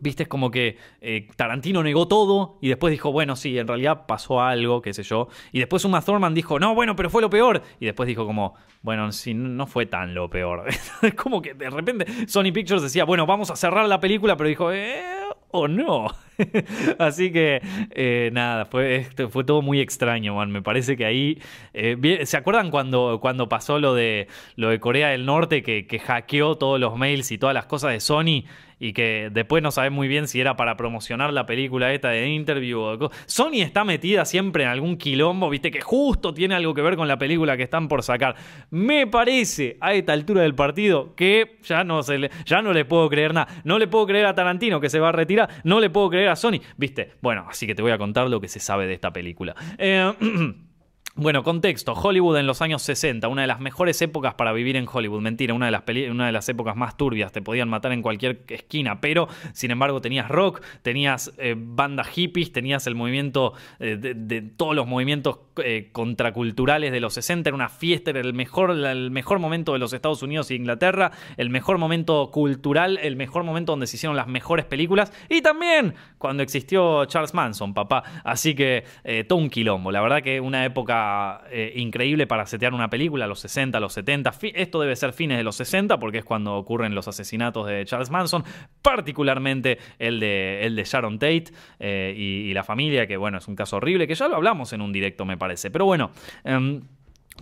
[0.00, 4.06] Viste, es como que eh, Tarantino negó todo y después dijo, bueno, sí, en realidad
[4.06, 5.28] pasó algo, qué sé yo.
[5.52, 7.62] Y después Uma Thurman dijo, no, bueno, pero fue lo peor.
[7.78, 10.64] Y después dijo como, bueno, sí, no fue tan lo peor.
[11.16, 14.72] como que de repente Sony Pictures decía, bueno, vamos a cerrar la película, pero dijo,
[14.72, 15.02] eh,
[15.50, 16.06] o no.
[16.98, 17.60] Así que
[17.90, 20.50] eh, nada, fue, este, fue todo muy extraño, man.
[20.50, 21.38] Me parece que ahí.
[21.74, 26.56] Eh, ¿Se acuerdan cuando, cuando pasó lo de, lo de Corea del Norte que, hackeó
[26.56, 28.44] todos los mails y todas las cosas de Sony?
[28.82, 32.30] y que después no sabes muy bien si era para promocionar la película esta de
[32.30, 36.80] Interview o Sony está metida siempre en algún quilombo, viste que justo tiene algo que
[36.80, 38.36] ver con la película que están por sacar.
[38.70, 43.08] Me parece a esta altura del partido que ya no se ya no le puedo
[43.10, 43.48] creer nada.
[43.64, 46.29] No le puedo creer a Tarantino que se va a retirar, no le puedo creer
[46.36, 47.12] Sony, viste.
[47.20, 49.54] Bueno, así que te voy a contar lo que se sabe de esta película.
[49.78, 50.12] Eh,
[51.16, 51.92] Bueno, contexto.
[51.92, 55.20] Hollywood en los años 60, una de las mejores épocas para vivir en Hollywood.
[55.20, 57.32] Mentira, una de las, una de las épocas más turbias.
[57.32, 62.52] Te podían matar en cualquier esquina, pero sin embargo tenías rock, tenías eh, bandas hippies,
[62.52, 67.50] tenías el movimiento eh, de, todos los movimientos eh, contraculturales de los 60.
[67.50, 71.10] Era una fiesta, era el mejor, el mejor momento de los Estados Unidos e Inglaterra,
[71.36, 75.94] el mejor momento cultural, el mejor momento donde se hicieron las mejores películas y también
[76.18, 78.04] cuando existió Charles Manson, papá.
[78.22, 78.84] Así que
[79.26, 79.90] todo un quilombo.
[79.90, 81.09] La verdad que una época
[81.50, 84.32] eh, increíble para setear una película, los 60, los 70.
[84.54, 88.10] Esto debe ser fines de los 60 porque es cuando ocurren los asesinatos de Charles
[88.10, 88.44] Manson,
[88.82, 91.44] particularmente el de, Sharon Tate
[91.78, 94.80] eh, y, la familia, que bueno, es un caso horrible, que ya lo hablamos en
[94.80, 95.70] un directo me parece.
[95.70, 96.10] Pero bueno,
[96.44, 96.82] em,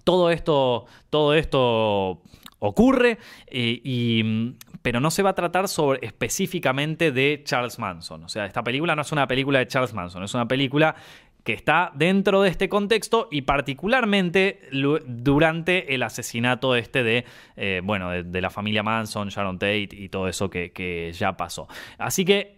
[0.04, 2.22] todo esto, todo esto
[2.60, 3.18] ocurre
[3.50, 8.24] y, pero no se va a tratar sobre, específicamente de Charles Manson.
[8.24, 10.94] O sea, esta película no es una película de Charles Manson, es una película
[11.44, 14.68] que está dentro de este contexto y particularmente
[15.06, 17.24] durante el asesinato este de,
[17.56, 21.68] eh, bueno, de, la familia Manson, Sharon Tate y todo eso que, que ya pasó.
[21.96, 22.57] Así que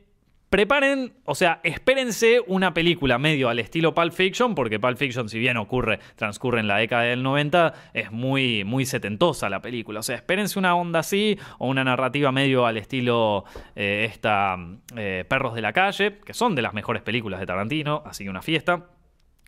[0.50, 5.38] preparen, o sea, espérense una película medio al estilo Pulp Fiction, porque Pulp Fiction, si
[5.38, 10.00] bien ocurre, transcurre en la década del 90, es muy, muy setentosa la película.
[10.00, 13.44] O sea, espérense una onda así, o una narrativa medio al estilo
[13.76, 14.56] eh, esta
[14.96, 18.30] eh, Perros de la Calle, que son de las mejores películas de Tarantino, así que
[18.30, 18.88] una fiesta.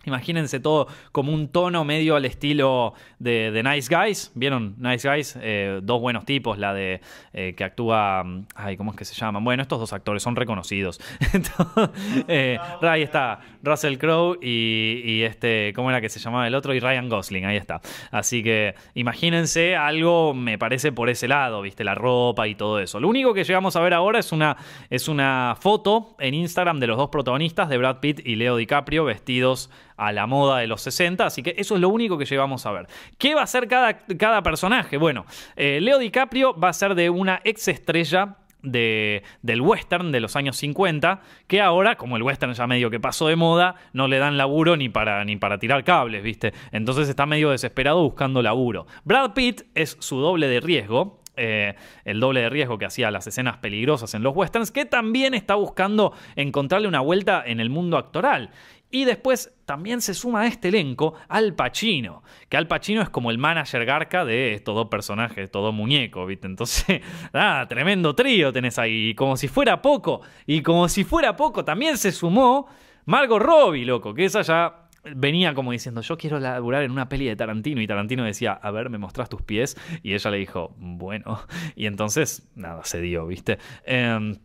[0.04, 4.32] Imagínense todo como un tono medio al estilo de, Nice Guys.
[4.34, 5.38] ¿Vieron Nice Guys?
[5.40, 7.00] Eh, dos buenos tipos, la de
[7.32, 8.24] eh, que actúa.
[8.54, 9.44] Ay, ¿cómo es que se llaman?
[9.44, 11.00] Bueno, estos dos actores son reconocidos.
[12.28, 15.72] eh, ahí está, Russell Crowe y, este.
[15.74, 16.74] ¿Cómo era que se llamaba el otro?
[16.74, 17.80] Y Ryan Gosling, ahí está.
[18.10, 21.84] Así que imagínense algo, me parece, por ese lado, ¿viste?
[21.84, 22.98] La ropa y todo eso.
[22.98, 24.56] Lo único que llegamos a ver ahora es una,
[24.90, 29.04] es una foto en Instagram de los dos protagonistas, de Brad Pitt y Leo DiCaprio,
[29.04, 29.70] vestidos
[30.06, 32.72] a la moda de los 60, así que eso es lo único que llegamos a
[32.72, 32.86] ver.
[33.18, 34.96] ¿Qué va a ser cada, cada personaje?
[34.96, 35.26] Bueno,
[35.56, 40.36] eh, Leo DiCaprio va a ser de una ex estrella de, del western de los
[40.36, 44.18] años 50, que ahora, como el western ya medio que pasó de moda, no le
[44.18, 46.52] dan laburo ni para, ni para tirar cables, ¿viste?
[46.70, 48.86] Entonces está medio desesperado buscando laburo.
[49.04, 51.74] Brad Pitt es su doble de riesgo, eh,
[52.04, 55.54] el doble de riesgo que hacía las escenas peligrosas en los westerns, que también está
[55.54, 58.50] buscando encontrarle una vuelta en el mundo actoral.
[58.92, 63.30] Y después también se suma a este elenco Al Pacino, que Al Pacino es como
[63.30, 66.46] el manager garca de estos dos personajes, todo muñeco, ¿viste?
[66.46, 67.00] Entonces,
[67.32, 69.14] nada, tremendo trío tenés ahí.
[69.14, 72.68] como si fuera poco, y como si fuera poco, también se sumó
[73.06, 77.24] Margot Robbie, loco, que esa ya venía como diciendo, yo quiero laburar en una peli
[77.24, 77.80] de Tarantino.
[77.80, 79.76] Y Tarantino decía, a ver, ¿me mostrás tus pies?
[80.02, 81.40] Y ella le dijo, bueno.
[81.76, 83.58] Y entonces, nada, se dio, ¿viste?
[83.86, 84.36] Eh,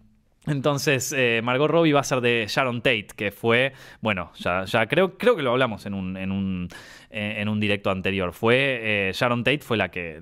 [0.48, 4.88] Entonces, eh, Margot Robbie va a ser de Sharon Tate, que fue, bueno, ya, ya
[4.88, 6.70] creo, creo que lo hablamos en un, en un,
[7.10, 8.32] eh, en un directo anterior.
[8.32, 10.22] Fue, eh, Sharon Tate fue la que,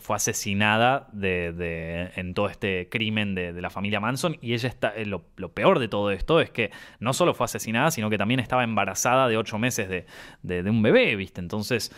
[0.00, 4.36] fue asesinada en todo este crimen de, la familia Manson.
[4.40, 8.10] Y ella está, lo, peor de todo esto es que no solo fue asesinada, sino
[8.10, 11.40] que también estaba embarazada de ocho meses de, un bebé, ¿viste?
[11.40, 11.92] Entonces,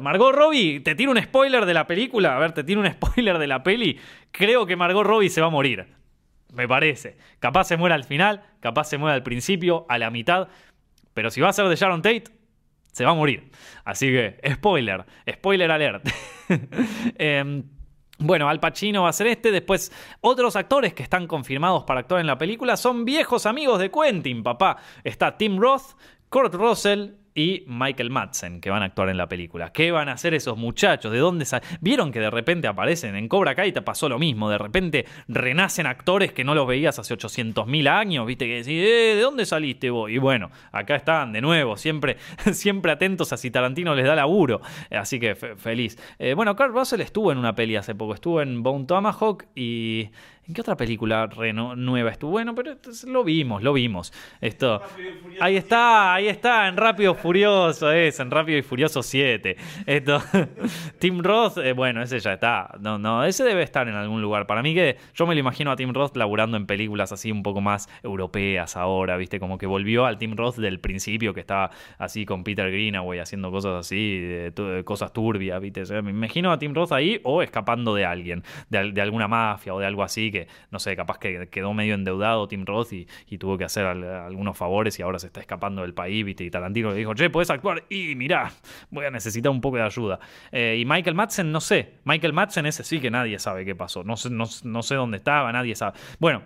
[0.00, 3.36] Margot Robbie, te tiro un spoiler de la película, a ver, te tiro un spoiler
[3.36, 3.98] de la peli.
[4.30, 5.96] Creo que Margot Robbie se va a morir
[6.52, 7.16] me parece.
[7.38, 10.48] Capaz se muere al final, capaz se muere al principio, a la mitad.
[11.14, 12.24] Pero si va a ser de Sharon Tate,
[12.92, 13.50] se va a morir.
[13.84, 16.08] Así que, spoiler, spoiler alert.
[17.18, 17.64] Em,
[18.18, 19.50] bueno, Al Pacino va a ser este.
[19.50, 23.90] Después, otros actores que están confirmados para actuar en la película son viejos amigos de
[23.90, 24.78] Quentin, papá.
[25.04, 25.98] Está Tim Roth,
[26.30, 29.70] Kurt Russell y Michael Madsen, que van a actuar en la película.
[29.70, 31.12] ¿Qué van a hacer esos muchachos?
[31.12, 31.46] ¿De dónde
[31.82, 33.72] ¿Vieron que de repente aparecen en Cobra Kai?
[33.72, 34.48] Te pasó lo mismo.
[34.48, 38.26] De repente renacen actores que no los veías hace 800.000 años.
[38.26, 38.46] ¿Viste?
[38.46, 40.10] Que decís, eh, ¿de dónde saliste vos?
[40.10, 42.16] Y bueno, acá están de nuevo, siempre,
[42.52, 44.62] siempre atentos a si Tarantino les da laburo.
[44.90, 45.98] Así que feliz.
[46.18, 48.14] Eh, bueno, Carl Russell estuvo en una peli hace poco.
[48.14, 50.08] Estuvo en Bone Tomahawk y
[50.48, 51.28] ¿En qué otra película
[51.76, 52.30] nueva estuvo?
[52.30, 52.76] Bueno, pero
[53.08, 54.12] lo vimos, lo vimos.
[54.40, 54.80] Esto.
[55.40, 59.56] Ahí está, ahí está, en Rápido Furioso es, en Rápido y Furioso 7.
[59.86, 60.22] Esto.
[61.00, 62.70] Tim Roth, eh, bueno, ese ya está.
[62.78, 64.46] No, no, ese debe estar en algún lugar.
[64.46, 67.42] Para mí que yo me lo imagino a Tim Roth laburando en películas así un
[67.42, 69.40] poco más europeas ahora, ¿viste?
[69.40, 73.50] Como que volvió al Tim Roth del principio que estaba así con Peter Greenaway haciendo
[73.50, 74.22] cosas así,
[74.84, 75.82] cosas turbias, ¿viste?
[76.02, 79.80] me imagino a Tim Roth ahí o escapando de alguien, de, de alguna mafia o
[79.80, 80.35] de algo así
[80.70, 83.06] no sé, capaz que quedó medio endeudado Tim Roth y,
[83.38, 86.42] tuvo que hacer algunos favores y ahora se está escapando del país, ¿viste?
[86.44, 88.50] Y Tarantino le dijo, che, puedes actuar y mirá,
[88.90, 90.18] voy a necesitar un poco de ayuda.
[90.50, 94.04] Eh, y Michael Madsen, no sé, Michael Madsen ese sí que nadie sabe qué pasó,
[94.04, 94.46] no sé, no,
[94.82, 95.98] sé dónde estaba, nadie sabe.
[96.18, 96.42] Bueno,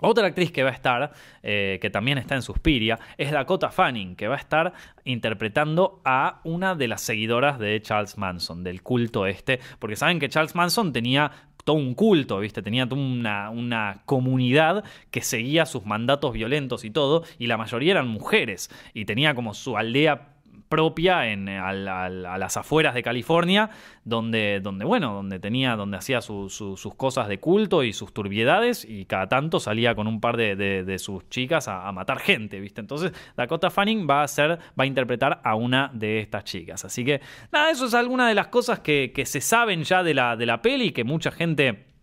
[0.00, 1.12] otra actriz que va a estar,
[1.42, 4.74] eh, que también está en Suspiria, es Dakota Fanning, que va a estar
[5.04, 10.28] interpretando a una de las seguidoras de Charles Manson, del culto este, porque saben que
[10.28, 11.30] Charles Manson tenía
[11.66, 12.62] todo un culto, ¿viste?
[12.62, 18.06] Tenía una, una, comunidad que seguía sus mandatos violentos y todo, y la mayoría eran
[18.06, 20.35] mujeres, y tenía como su aldea
[20.68, 23.70] propia en, a, las afueras de California,
[24.04, 29.04] donde, donde bueno, donde tenía, donde hacía sus cosas de culto y sus turbiedades, y
[29.04, 32.80] cada tanto salía con un par de, sus chicas a, matar gente, ¿viste?
[32.80, 36.84] Entonces, Dakota Fanning va a ser, va a interpretar a una de estas chicas.
[36.84, 37.20] Así que,
[37.52, 40.46] nada, eso es alguna de las cosas que, que se saben ya de la, de
[40.46, 41.95] la peli, que mucha gente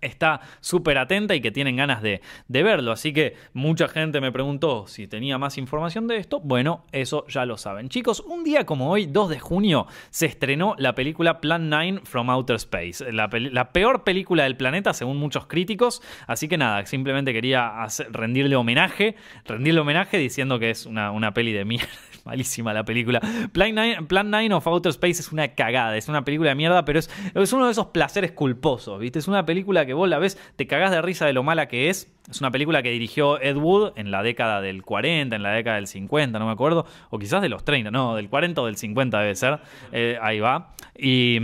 [0.00, 2.92] está súper atenta y que tienen ganas de, verlo.
[2.92, 6.40] Así que mucha gente me preguntó si tenía más información de esto.
[6.40, 7.88] Bueno, eso ya lo saben.
[7.88, 12.30] Chicos, un día como hoy, 2 de junio, se estrenó la película Plan 9 from
[12.30, 13.12] Outer Space.
[13.12, 13.28] La,
[13.72, 16.02] peor película del planeta, según muchos críticos.
[16.26, 19.16] Así que nada, simplemente quería rendirle homenaje.
[19.44, 21.88] Rendirle homenaje diciendo que es una, una peli de mierda
[22.24, 23.20] malísima la película.
[23.52, 27.10] Plan 9, of Outer Space es una cagada, es una película de mierda, pero es,
[27.34, 29.18] es uno de esos placeres culposos, ¿viste?
[29.18, 31.90] Es una película que vos la ves, te cagás de risa de lo mala que
[31.90, 32.10] es.
[32.30, 35.76] Es una película que dirigió Ed Wood en la década del 40, en la década
[35.76, 38.76] del 50, no me acuerdo, o quizás de los 30, no, del 40 o del
[38.76, 39.60] 50 debe ser.
[39.92, 40.74] Eh, ahí va.
[40.96, 41.38] Y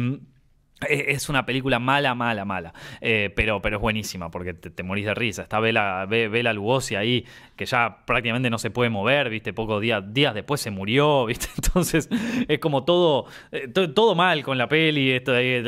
[0.88, 2.72] es una película mala, mala, mala.
[3.00, 5.42] Eh, pero, pero es buenísima porque te, morís de risa.
[5.42, 7.24] Está Bela, Bela Lugosi ahí,
[7.56, 9.52] que ya prácticamente no se puede mover, ¿viste?
[9.52, 11.48] Pocos días, días después se murió, ¿viste?
[11.56, 12.08] Entonces
[12.48, 15.20] es como todo, eh, todo mal con la peli.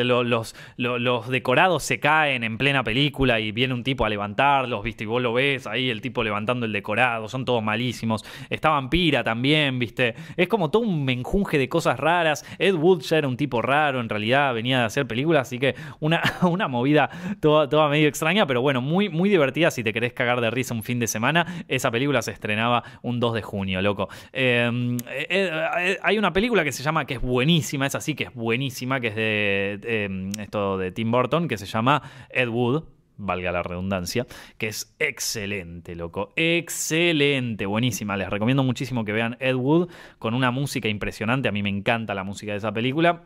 [0.03, 5.05] Los, los, decorados se caen en plena película y viene un tipo a levantarlos, ¿viste?
[5.05, 7.29] Y vos lo ves ahí, el tipo levantando el decorado.
[7.29, 8.25] Son todos malísimos.
[8.51, 10.15] Está Vampira también, ¿viste?
[10.37, 12.45] Es como todo un menjunje de cosas raras.
[12.59, 15.75] Ed Wood ya era un tipo raro, en realidad venía de hacer película, así que
[16.01, 20.13] una, una movida toda, toda medio extraña, pero bueno, muy, muy divertida si te querés
[20.13, 21.65] cagar de risa un fin de semana.
[21.69, 24.09] Esa película se estrenaba un 2 de junio, loco.
[24.33, 28.25] Em, eh, eh, hay una película que se llama, que es buenísima, es así que
[28.25, 32.85] es buenísima, que es de em, esto de Tim Burton, que se llama Ed Wood
[33.17, 34.27] valga la redundancia,
[34.59, 38.17] que es excelente, loco, excelente, buenísima.
[38.17, 39.89] Les recomiendo muchísimo que vean Ed Wood
[40.19, 43.23] con una música impresionante, a mí me encanta la música de esa película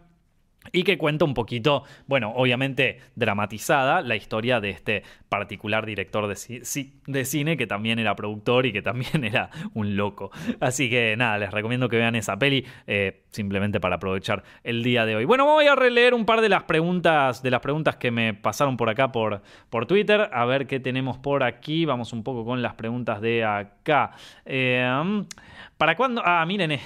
[0.72, 7.24] y que cuenta un poquito, bueno, obviamente dramatizada, la historia de este particular director de,
[7.24, 10.30] cine que también era productor y que también era un loco.
[10.60, 15.04] Así que nada, les recomiendo que vean esa peli eh, simplemente para aprovechar el día
[15.06, 15.24] de hoy.
[15.24, 18.76] Bueno, voy a releer un par de las preguntas, de las preguntas que me pasaron
[18.76, 21.84] por acá por, por Twitter, a ver qué tenemos por aquí.
[21.84, 24.12] Vamos un poco con las preguntas de acá.
[24.44, 25.24] Eh,
[25.78, 26.22] ¿Para cuándo?
[26.24, 26.80] Ah, miren, eh,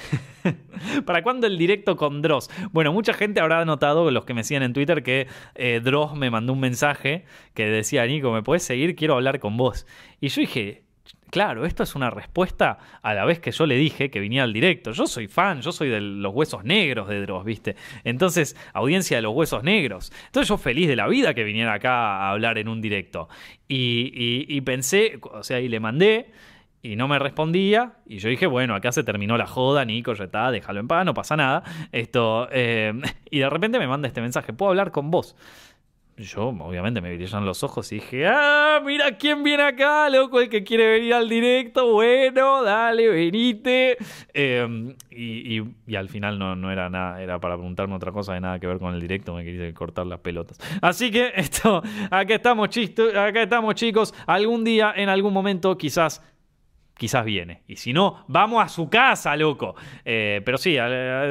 [1.06, 2.50] ¿para cuándo el directo con Dross?
[2.72, 6.30] Bueno, mucha gente habrá notado, los que me siguen en Twitter, que eh, Dross me
[6.30, 7.24] mandó un mensaje
[7.54, 8.96] que decía, Nico, ¿me puedes seguir?
[8.96, 9.86] Quiero hablar con vos.
[10.20, 10.84] Y yo dije,
[11.30, 14.52] Claro, esto es una respuesta a la vez que yo le dije que viniera al
[14.52, 14.90] directo.
[14.90, 17.76] Yo soy fan, yo soy de los huesos negros de Dross, ¿viste?
[18.02, 20.12] Entonces, audiencia de los huesos negros.
[20.26, 23.28] Entonces yo feliz de la vida que viniera acá a hablar en un directo.
[23.68, 26.32] Y, pensé, o sea, y le mandé
[26.82, 27.94] y no me respondía.
[28.06, 31.04] Y yo dije, bueno, acá se terminó la joda, Nico, ya está, déjalo en paz,
[31.04, 31.62] no pasa nada.
[31.92, 32.92] Esto, eh,
[33.30, 35.36] y de repente me manda este mensaje, ¿puedo hablar con vos?
[36.20, 40.48] yo obviamente me brillaron los ojos y dije, ah, mira quién viene acá, loco, el
[40.48, 43.96] que quiere venir al directo, bueno, dale, venite.
[44.34, 45.62] Em, y,
[45.96, 48.78] al final no, no, era nada, era para preguntarme otra cosa de nada que ver
[48.78, 50.58] con el directo, me quería cortar las pelotas.
[50.82, 56.22] Así que esto, acá estamos, acá estamos chicos, algún día, en algún momento, quizás
[57.00, 57.62] quizás viene.
[57.66, 59.74] Y si no, vamos a su casa, loco.
[60.04, 60.76] Eh, pero sí,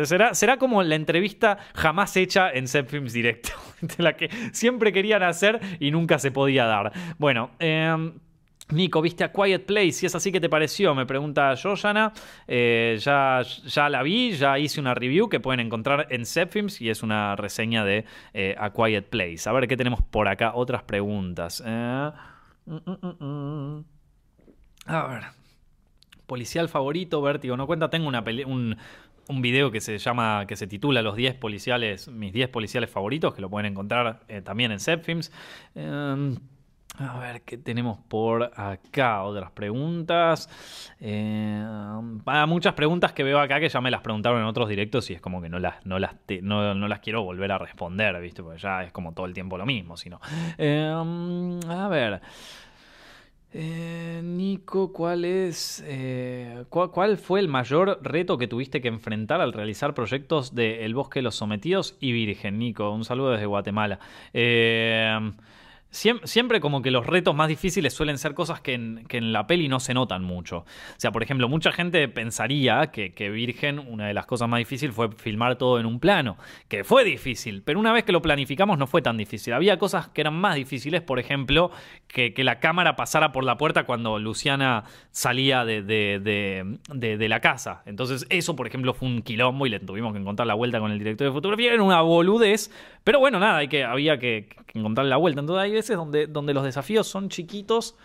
[0.04, 3.52] será, será como la entrevista jamás hecha en Set Films Directo,
[4.00, 6.92] la que siempre querían hacer y nunca se podía dar.
[7.20, 8.14] Bueno, em,
[8.70, 9.92] Nico, ¿viste a Quiet Place?
[9.92, 10.96] Si es así, ¿qué te pareció?
[10.96, 12.14] Me pregunta Joshana.
[12.48, 16.90] Eh, ya, ya la vi, ya hice una review que pueden encontrar en Zepfilms y
[16.90, 19.48] es una reseña de eh, A Quiet Place.
[19.48, 20.54] A ver qué tenemos por acá.
[20.56, 21.64] Otras preguntas.
[21.64, 23.86] Mm, mm, mm,
[24.88, 25.39] a ver
[26.30, 28.78] policial favorito, Vértigo no cuenta, tengo una un,
[29.28, 33.34] un video que se llama, que se titula Los 10 policiales, mis 10 policiales favoritos,
[33.34, 35.32] que lo pueden encontrar eh, también en Zepfilms.
[35.76, 36.38] Em,
[36.98, 39.24] a ver, ¿qué tenemos por acá?
[39.24, 40.50] Otras preguntas.
[41.00, 41.64] Eh,
[42.48, 45.22] muchas preguntas que veo acá que ya me las preguntaron en otros directos y es
[45.22, 48.44] como que no las, no las, no, las quiero volver a responder, ¿viste?
[48.44, 50.20] Porque ya es como todo el tiempo lo mismo, sino.
[50.58, 52.22] Em, a ver.
[53.52, 54.22] Eh,
[54.70, 60.54] ¿cuál es eh, cuál, fue el mayor reto que tuviste que enfrentar al realizar proyectos
[60.54, 62.60] de El Bosque de los Sometidos y Virgen?
[62.60, 64.00] Nico, un saludo desde Guatemala.
[64.34, 65.32] Eh,
[65.92, 69.80] Siempre, como que los retos más difíciles suelen ser cosas que en, la peli no
[69.80, 70.60] se notan mucho.
[70.60, 70.66] O
[70.98, 75.12] sea, por ejemplo, mucha gente pensaría que, Virgen, una de las cosas más difíciles fue
[75.12, 76.38] filmar todo en un plano,
[76.68, 79.54] que fue difícil, pero una vez que lo planificamos no fue tan difícil.
[79.54, 81.72] Había cosas que eran más difíciles, por ejemplo,
[82.08, 87.82] que, la cámara pasara por la puerta cuando Luciana salía de, de, la casa.
[87.86, 90.92] Entonces eso, por ejemplo, fue un quilombo y le tuvimos que encontrar la vuelta con
[90.92, 91.74] el director de fotografía.
[91.74, 92.72] Era una boludez,
[93.04, 95.40] pero bueno, nada, hay que, había que, encontrarle la vuelta.
[95.40, 97.96] Entonces hay veces donde, donde los desafíos son chiquitos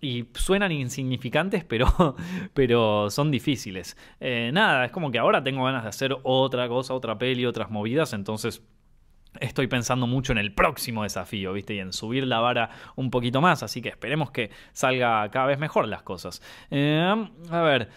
[0.00, 2.16] y suenan insignificantes, pero,
[2.54, 3.96] pero son difíciles.
[4.20, 7.70] Eh, nada, es como que ahora tengo ganas de hacer otra cosa, otra peli, otras
[7.70, 8.62] movidas, entonces
[9.40, 11.74] estoy pensando mucho en el próximo desafío, ¿viste?
[11.74, 15.58] Y en subir la vara un poquito más, así que esperemos que salga cada vez
[15.58, 16.42] mejor las cosas.
[16.70, 17.90] Eh, a ver.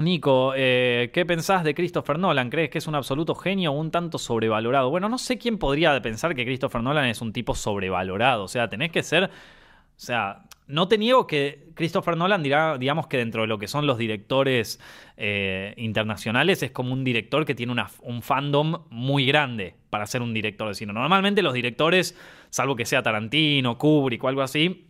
[0.00, 2.50] Nico, eh, ¿qué pensás de Christopher Nolan?
[2.50, 4.90] ¿Crees que es un absoluto genio o un tanto sobrevalorado?
[4.90, 8.44] Bueno, no sé quién podría pensar que Christopher Nolan es un tipo sobrevalorado.
[8.44, 9.24] O sea, tenés que ser.
[9.24, 13.66] O sea, no te niego que Christopher Nolan dirá, digamos que dentro de lo que
[13.66, 14.78] son los directores
[15.16, 20.32] eh, internacionales, es como un director que tiene un fandom muy grande para ser un
[20.32, 20.92] director de cine.
[20.92, 22.16] Normalmente los directores,
[22.50, 24.87] salvo que sea Tarantino, Kubrick o algo así,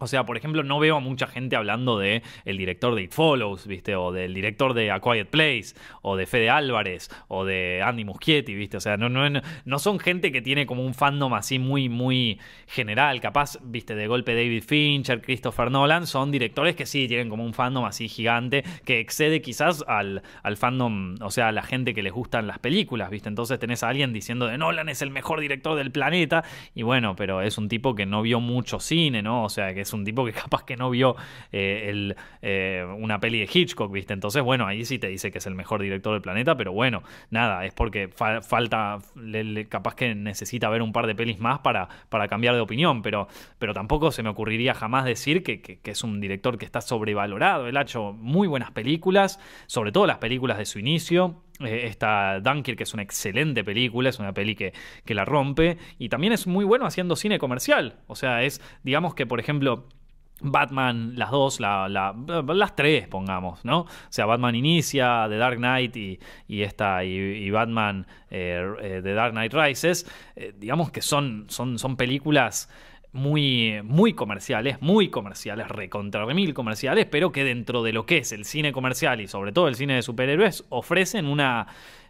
[0.00, 3.12] o sea, por ejemplo, no veo a mucha gente hablando de el director de It
[3.12, 3.94] Follows, ¿viste?
[3.94, 8.54] O del director de A Quiet Place, o de Fede Álvarez, o de Andy Muschietti,
[8.54, 8.76] ¿viste?
[8.76, 12.40] O sea, no, no, no son gente que tiene como un fandom así muy, muy
[12.66, 13.20] general.
[13.20, 13.94] Capaz, ¿viste?
[13.94, 18.08] De golpe David Fincher, Christopher Nolan, son directores que sí tienen como un fandom así
[18.08, 22.48] gigante, que excede quizás al, al fandom, o sea, a la gente que les gustan
[22.48, 23.28] las películas, ¿viste?
[23.28, 26.42] Entonces tenés a alguien diciendo de Nolan es el mejor director del planeta,
[26.74, 29.44] y bueno, pero es un tipo que no vio mucho cine, ¿no?
[29.44, 31.16] O sea, que es un tipo que capaz que no vio
[31.52, 34.12] eh, el, eh, una peli de Hitchcock, ¿viste?
[34.12, 37.02] Entonces, bueno, ahí sí te dice que es el mejor director del planeta, pero bueno,
[37.30, 38.98] nada, es porque falta,
[39.68, 43.28] capaz que necesita ver un par de pelis más para, para cambiar de opinión, pero,
[43.58, 47.68] pero tampoco se me ocurriría jamás decir que, que, es un director que está sobrevalorado.
[47.68, 51.43] Él ha hecho muy buenas películas, sobre todo las películas de su inicio.
[51.60, 54.72] Eh, esta Dunkirk, que es una excelente película, es una peli que,
[55.04, 58.00] que la rompe, y también es muy bueno haciendo cine comercial.
[58.06, 59.86] O sea, es, digamos que, por ejemplo,
[60.40, 63.82] Batman, las dos, las tres, pongamos, ¿no?
[63.82, 69.32] O sea, Batman inicia, The Dark Knight y, esta, y, Batman, eh, eh, The Dark
[69.32, 70.06] Knight Rises,
[70.56, 72.68] digamos que son, son, son películas
[73.14, 78.32] muy, muy comerciales, muy comerciales, recontra mil comerciales, pero que dentro de lo que es
[78.32, 81.68] el cine comercial y sobre todo el cine de superhéroes ofrecen una,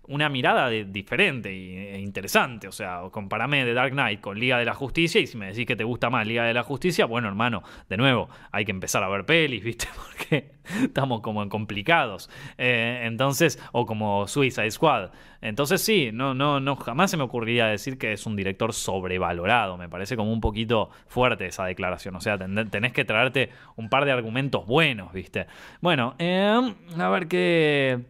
[0.09, 2.68] una mirada diferente e interesante.
[2.68, 5.66] O sea, comparame The Dark Knight con Liga de la Justicia y si me decís
[5.66, 9.02] que te gusta más Liga de la Justicia, bueno, hermano, de nuevo, hay que empezar
[9.02, 9.86] a ver pelis, ¿viste?
[9.94, 10.52] Porque
[10.82, 12.30] estamos como en complicados.
[12.59, 15.11] Eh, entonces, o como Suicide Squad.
[15.40, 19.76] Entonces sí, no, no, no, jamás se me ocurriría decir que es un director sobrevalorado.
[19.76, 22.16] Me parece como un poquito fuerte esa declaración.
[22.16, 25.46] O sea, tenés que traerte un par de argumentos buenos, ¿viste?
[25.82, 28.00] Bueno, em, a ver qué,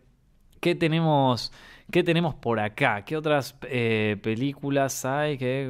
[0.61, 1.53] qué tenemos.
[1.91, 3.05] ¿Qué tenemos por acá?
[3.05, 5.39] ¿Qué otras eh, películas hay?
[5.39, 5.69] que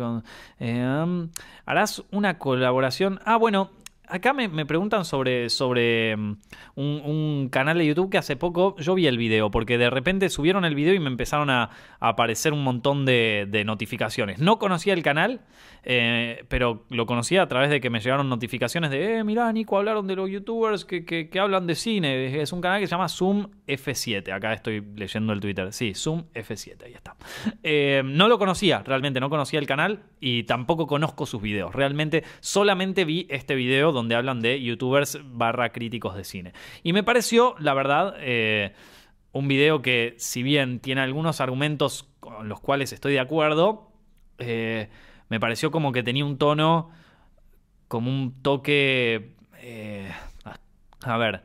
[0.59, 1.29] em,
[1.67, 3.21] ¿Harás una colaboración?
[3.25, 3.71] Ah, bueno,
[4.09, 6.37] acá me, preguntan sobre, sobre mm,
[6.77, 10.65] un, canal de YouTube que hace poco yo vi el video, porque de repente subieron
[10.65, 14.39] el video y me empezaron a, aparecer un montón de, notificaciones.
[14.39, 15.41] No conocía el canal,
[15.85, 19.79] eh, pero lo conocía a través de que me llegaron notificaciones de, eh, mirá, Nico,
[19.79, 22.41] hablaron de los youtubers que, que, hablan de cine.
[22.43, 24.33] Es un canal que se llama Zoom F7.
[24.33, 25.73] Acá estoy leyendo el Twitter.
[25.73, 27.17] Sí, Zoom F7, ahí está.
[27.63, 31.75] Eh, no lo conocía, realmente no conocía el canal y tampoco conozco sus videos.
[31.75, 36.53] Realmente solamente vi este video donde hablan de youtubers barra críticos de cine.
[36.83, 38.75] Y me pareció, la verdad, eh,
[39.33, 43.91] un video que si bien tiene algunos argumentos con los cuales estoy de acuerdo,
[44.39, 44.91] eh,
[45.29, 46.91] me pareció como que tenía un tono,
[47.89, 50.13] como un toque, eh,
[51.03, 51.43] a ver,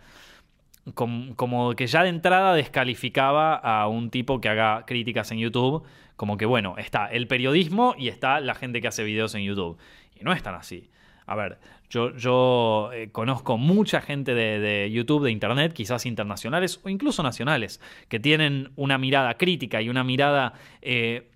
[0.94, 5.84] como, que ya de entrada descalificaba a un tipo que haga críticas en YouTube,
[6.16, 9.78] como que bueno, está el periodismo y está la gente que hace videos en YouTube.
[10.16, 10.90] Y no es tan así.
[11.26, 17.24] A ver, yo, eh, conozco mucha gente de, YouTube, de Internet, quizás internacionales o incluso
[17.24, 21.32] nacionales, que tienen una mirada crítica y una mirada eh,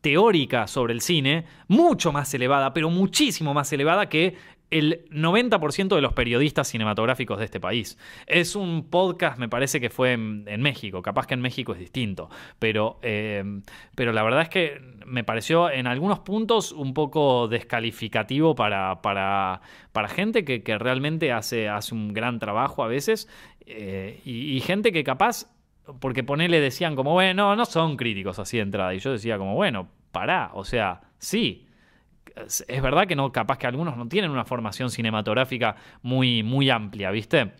[0.00, 4.36] teórica sobre el cine mucho más elevada, pero muchísimo más elevada que
[4.70, 7.98] el 90% de los periodistas cinematográficos de este país.
[8.26, 12.30] Es un podcast, me parece que fue en, México, capaz que en México es distinto,
[12.58, 13.44] pero, eh,
[13.94, 19.60] pero la verdad es que me pareció en algunos puntos un poco descalificativo para, para,
[19.92, 23.28] para gente que, realmente hace, hace un gran trabajo a veces
[23.66, 25.46] eh, y gente que capaz
[25.98, 28.94] porque ponele decían como, bueno, no son críticos así de entrada.
[28.94, 31.66] Y yo decía como, bueno, pará, o sea, sí.
[32.36, 37.10] Es verdad que no, capaz que algunos no tienen una formación cinematográfica muy, muy amplia,
[37.10, 37.52] ¿viste?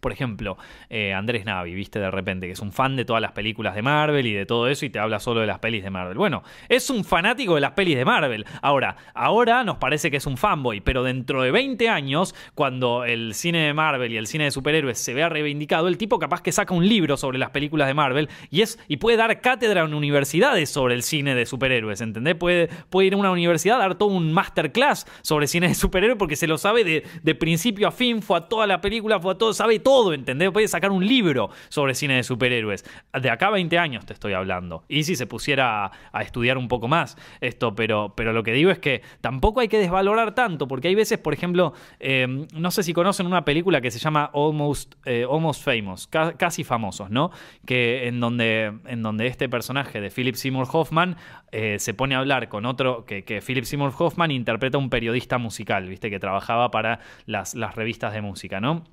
[0.00, 0.58] Por ejemplo,
[0.90, 3.82] eh, Andrés Navi, viste de repente, que es un fan de todas las películas de
[3.82, 6.18] Marvel y de todo eso y te habla solo de las pelis de Marvel.
[6.18, 8.44] Bueno, es un fanático de las pelis de Marvel.
[8.62, 13.32] Ahora, ahora nos parece que es un fanboy, pero dentro de 20 años, cuando el
[13.34, 16.50] cine de Marvel y el cine de superhéroes se vea reivindicado, el tipo capaz que
[16.50, 19.94] saca un libro sobre las películas de Marvel y, es, y puede dar cátedra en
[19.94, 22.34] universidades sobre el cine de superhéroes, ¿entendés?
[22.34, 26.18] Puede, puede ir a una universidad a dar todo un masterclass sobre cine de superhéroes
[26.18, 29.32] porque se lo sabe de, de principio a fin, fue a toda la película, fue
[29.32, 30.50] a todo, sabe todo, ¿entendés?
[30.50, 32.84] Puede sacar un libro sobre cine de superhéroes.
[33.20, 34.84] De acá a 20 años te estoy hablando.
[34.88, 38.70] Y si se pusiera a, estudiar un poco más esto, pero, pero lo que digo
[38.70, 42.82] es que tampoco hay que desvalorar tanto, porque hay veces, por ejemplo, em, no sé
[42.82, 47.30] si conocen una película que se llama Almost, eh, Almost Famous, casi famosos, ¿no?
[47.64, 51.16] Que en donde, en donde este personaje de Philip Seymour Hoffman
[51.52, 55.38] eh, se pone a hablar con otro, que, Philip Seymour Hoffman interpreta a un periodista
[55.38, 56.10] musical, ¿viste?
[56.10, 58.84] Que trabajaba para las, las revistas de música, ¿no?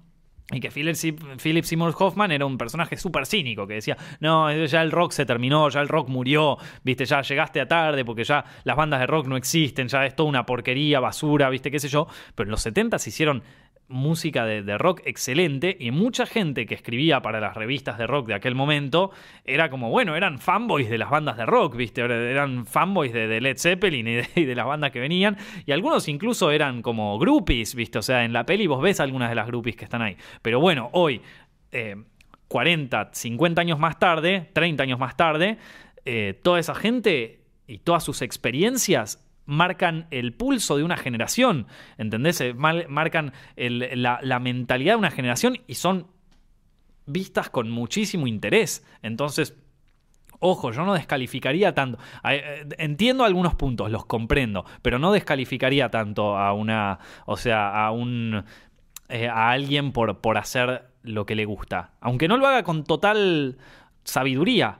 [0.51, 4.91] Y que Philip, Seymour Hoffman era un personaje súper cínico, que decía, no, ya el
[4.91, 8.75] rock se terminó, ya el rock murió, viste, ya llegaste a tarde porque ya las
[8.75, 12.07] bandas de rock no existen, ya es toda una porquería, basura, viste, qué sé yo.
[12.35, 13.41] Pero en los 70 se hicieron
[13.87, 18.33] música de, rock excelente y mucha gente que escribía para las revistas de rock de
[18.33, 19.11] aquel momento
[19.45, 22.01] era como, bueno, eran fanboys de las bandas de rock, ¿viste?
[22.01, 26.81] Eran fanboys de, Led Zeppelin y de, las bandas que venían y algunos incluso eran
[26.81, 27.99] como groupies, ¿viste?
[27.99, 30.17] O sea, en la peli vos ves algunas de las groupies que están ahí.
[30.41, 31.21] Pero bueno, hoy,
[32.47, 35.57] 40, eh, 50 años más tarde, 30 años más tarde,
[36.05, 41.67] eh, toda esa gente y todas sus experiencias marcan el pulso de una generación,
[41.97, 42.39] ¿entendés?
[42.41, 46.07] Eh, marcan la, mentalidad de una generación y son
[47.05, 48.85] vistas con muchísimo interés.
[49.01, 49.57] Entonces,
[50.39, 51.99] ojo, yo no descalificaría tanto.
[52.29, 57.91] Eh, entiendo algunos puntos, los comprendo, pero no descalificaría tanto a una, o sea, a
[57.91, 58.43] un,
[59.09, 61.91] eh, a alguien por, por hacer lo que le gusta.
[61.99, 63.57] Aunque no lo haga con total
[64.03, 64.79] sabiduría,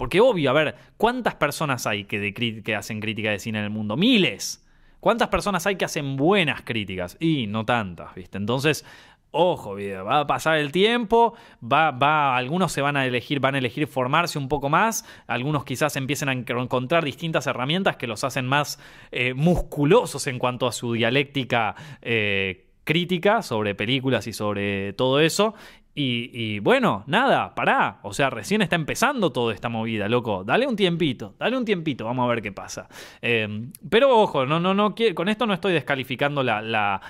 [0.00, 2.32] porque obvio, a ver, ¿cuántas personas hay que,
[2.64, 3.98] que hacen crítica de cine en el mundo?
[3.98, 4.66] Miles.
[4.98, 7.18] ¿Cuántas personas hay que hacen buenas críticas?
[7.20, 8.38] Y no tantas, ¿viste?
[8.38, 8.86] Entonces,
[9.30, 13.58] ojo, va a pasar el tiempo, va, va, algunos se van a elegir, van a
[13.58, 18.46] elegir formarse un poco más, algunos quizás empiecen a encontrar distintas herramientas que los hacen
[18.46, 18.78] más
[19.12, 21.74] eh, musculosos en cuanto a su dialéctica.
[22.00, 25.54] Eh, crítica sobre películas y sobre todo eso
[25.94, 27.98] Y, bueno, nada, pará.
[28.02, 30.44] O sea, recién está empezando toda esta movida, loco.
[30.44, 32.88] Dale un tiempito, dale un tiempito, vamos a ver qué pasa.
[33.20, 37.00] Eh, pero ojo, no, no, no, con esto no estoy descalificando la, la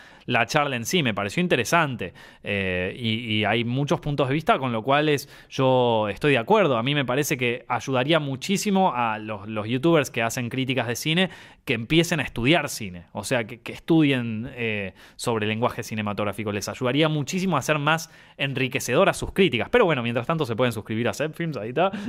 [0.46, 4.84] charla en sí, me pareció interesante eh, y, hay muchos puntos de vista con los
[4.84, 6.76] cuales yo estoy de acuerdo.
[6.76, 11.30] A mí me parece que ayudaría muchísimo a los, youtubers que hacen críticas de cine
[11.64, 16.52] que empiecen a estudiar cine, o sea, que, estudien eh, sobre lenguaje cinematográfico.
[16.52, 19.68] Les ayudaría muchísimo a ser más enriquecedoras sus críticas.
[19.70, 21.90] Pero bueno, mientras tanto se pueden suscribir a Films, ahí está.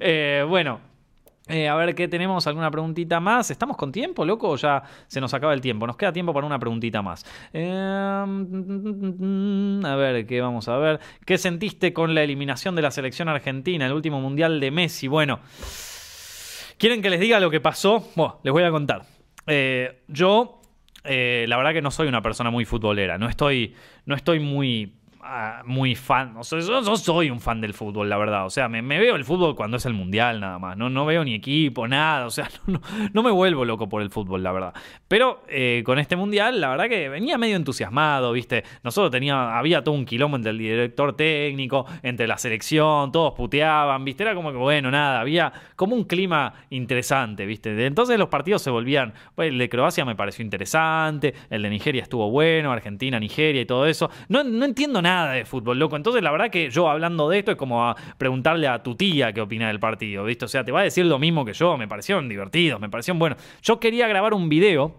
[0.00, 0.80] Eh, bueno.
[1.50, 3.50] Eh, a ver qué tenemos, alguna preguntita más.
[3.50, 4.54] ¿Estamos con tiempo, loco?
[4.56, 5.84] Ya se nos acaba el tiempo.
[5.86, 7.26] Nos queda tiempo para una preguntita más.
[7.52, 8.46] Em,
[9.84, 11.00] a ver, ¿qué vamos a ver?
[11.26, 15.08] ¿Qué sentiste con la eliminación de la selección argentina, el último mundial de Messi?
[15.08, 15.40] Bueno,
[16.78, 18.08] ¿quieren que les diga lo que pasó?
[18.14, 19.02] Bueno, les voy a contar.
[19.46, 20.60] Eh, yo,
[21.02, 23.18] eh, la verdad que no soy una persona muy futbolera.
[23.18, 23.74] No estoy,
[24.06, 24.99] no estoy muy
[25.64, 26.36] muy fan.
[26.36, 28.46] O sea, yo, soy un fan del fútbol, la verdad.
[28.46, 30.76] O sea, me, veo el fútbol cuando es el mundial, nada más.
[30.76, 32.26] No, no veo ni equipo, nada.
[32.26, 32.48] O sea,
[33.12, 34.74] no, me vuelvo loco por el fútbol, la verdad.
[35.08, 38.64] Pero eh, con este mundial, la verdad que venía medio entusiasmado, ¿viste?
[38.82, 44.04] Nosotros teníamos, había todo un quilombo entre el director técnico, entre la selección, todos puteaban,
[44.04, 44.22] ¿viste?
[44.22, 47.86] Era como que, bueno, nada, había como un clima interesante, ¿viste?
[47.86, 49.12] Entonces los partidos se volvían.
[49.36, 53.86] el de Croacia me pareció interesante, el de Nigeria estuvo bueno, Argentina, Nigeria y todo
[53.86, 54.10] eso.
[54.28, 55.96] No, no entiendo nada de fútbol, loco.
[55.96, 59.32] Entonces, la verdad que yo hablando de esto es como a preguntarle a tu tía
[59.32, 60.44] qué opina del partido, ¿viste?
[60.44, 61.76] O sea, te va a decir lo mismo que yo.
[61.76, 63.36] Me parecieron divertidos, me parecieron bueno.
[63.62, 64.94] Yo quería grabar un video.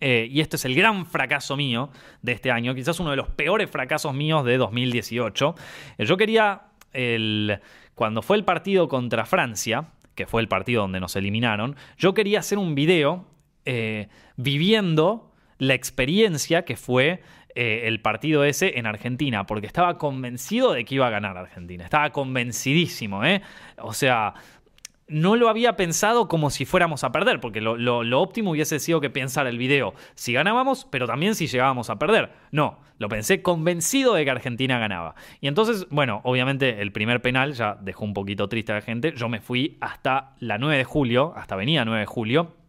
[0.00, 1.90] Eh, y este es el gran fracaso mío
[2.22, 5.54] de este año, quizás uno de los peores fracasos míos de 2018.
[5.98, 6.62] Eh, yo quería,
[6.92, 7.60] el,
[7.94, 12.40] cuando fue el partido contra Francia, que fue el partido donde nos eliminaron, yo quería
[12.40, 13.26] hacer un video
[13.64, 17.22] eh, viviendo la experiencia que fue
[17.54, 21.84] eh, el partido ese en Argentina, porque estaba convencido de que iba a ganar Argentina.
[21.84, 23.42] Estaba convencidísimo, ¿eh?
[23.78, 24.34] O sea,
[25.06, 29.10] no lo había pensado como si fuéramos a perder, porque lo, óptimo hubiese sido que
[29.10, 32.32] pensara el video si ganábamos, pero también si llegábamos a perder.
[32.50, 35.14] No, lo pensé convencido de que Argentina ganaba.
[35.40, 39.12] Y entonces, bueno, obviamente el primer penal ya dejó un poquito triste a la gente.
[39.16, 42.63] Yo me fui hasta la 9 de julio, hasta venía 9 de julio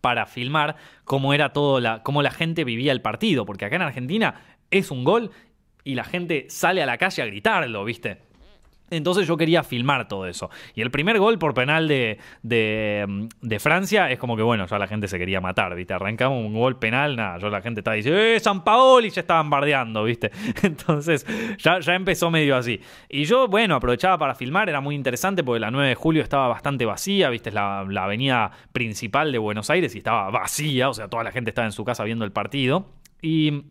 [0.00, 3.82] para filmar cómo era todo la, cómo la gente vivía el partido, porque acá en
[3.82, 4.34] Argentina
[4.70, 5.30] es un gol
[5.84, 8.29] y la gente sale a la calle a gritarlo, ¿viste?
[8.90, 10.50] Entonces yo quería filmar todo eso.
[10.74, 14.86] Y el primer gol por penal de, de, Francia es como que, bueno, ya la
[14.86, 15.94] gente se quería matar, ¿viste?
[15.94, 19.10] Arrancamos un gol penal, nada, yo la gente estaba diciendo, ¡eh, San Paoli!
[19.10, 20.30] Ya estaban bardeando, ¿viste?
[20.62, 21.26] Entonces
[21.58, 22.80] ya, ya empezó medio así.
[23.08, 26.48] Y yo, bueno, aprovechaba para filmar, era muy interesante porque la 9 de julio estaba
[26.48, 27.50] bastante vacía, ¿viste?
[27.50, 31.32] Es la, la avenida principal de Buenos Aires y estaba vacía, o sea, toda la
[31.32, 32.86] gente estaba en su casa viendo el partido.
[33.22, 33.64] Y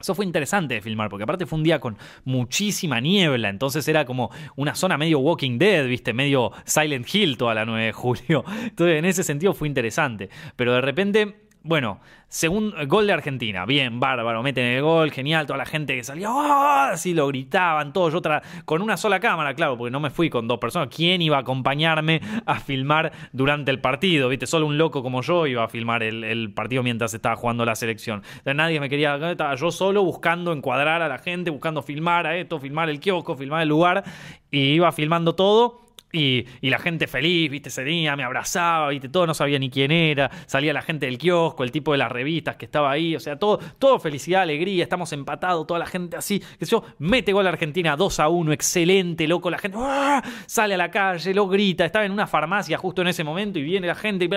[0.00, 4.04] eso fue interesante de filmar, porque aparte fue un día con muchísima niebla, entonces era
[4.04, 8.44] como una zona medio Walking Dead, viste, medio Silent Hill toda la 9 de julio.
[8.62, 10.30] Entonces en ese sentido fue interesante.
[10.56, 13.66] Pero de repente bueno, segundo gol de Argentina.
[13.66, 15.46] Bien, bárbaro, meten el gol, genial.
[15.46, 16.90] Toda la gente que salía, ¡oh!
[16.92, 18.14] así lo gritaban todos.
[18.14, 18.22] Yo
[18.64, 20.88] con una sola cámara, claro, porque no me fui con dos personas.
[20.94, 24.28] ¿Quién iba a acompañarme a filmar durante el partido?
[24.28, 24.46] ¿Viste?
[24.46, 28.22] Solo un loco como yo iba a filmar el, partido mientras estaba jugando la selección.
[28.44, 32.58] nadie me quería, estaba yo solo buscando encuadrar a la gente, buscando filmar a esto,
[32.58, 34.02] filmar el kiosco, filmar el lugar.
[34.50, 39.26] Y iba filmando todo y, la gente feliz, viste, se venía, me abrazaba, viste, todo
[39.26, 42.56] no sabía ni quién era, salía la gente del kiosco, el tipo de las revistas
[42.56, 46.40] que estaba ahí, o sea, todo, todo felicidad, alegría, estamos empatados, toda la gente así,
[46.58, 50.22] que yo, mete gol a Argentina 2 a 1, excelente, loco, la gente ¡ah!
[50.46, 53.62] sale a la calle, lo grita, estaba en una farmacia justo en ese momento y
[53.62, 54.30] viene la gente y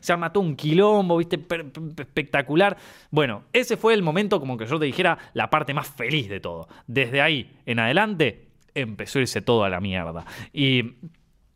[0.00, 1.38] se arma todo un quilombo, viste,
[1.98, 2.76] espectacular.
[3.10, 6.40] Bueno, ese fue el momento como que yo te dijera la parte más feliz de
[6.40, 6.68] todo.
[6.86, 10.24] Desde ahí en adelante, empezó a irse todo a la mierda.
[10.52, 10.94] Y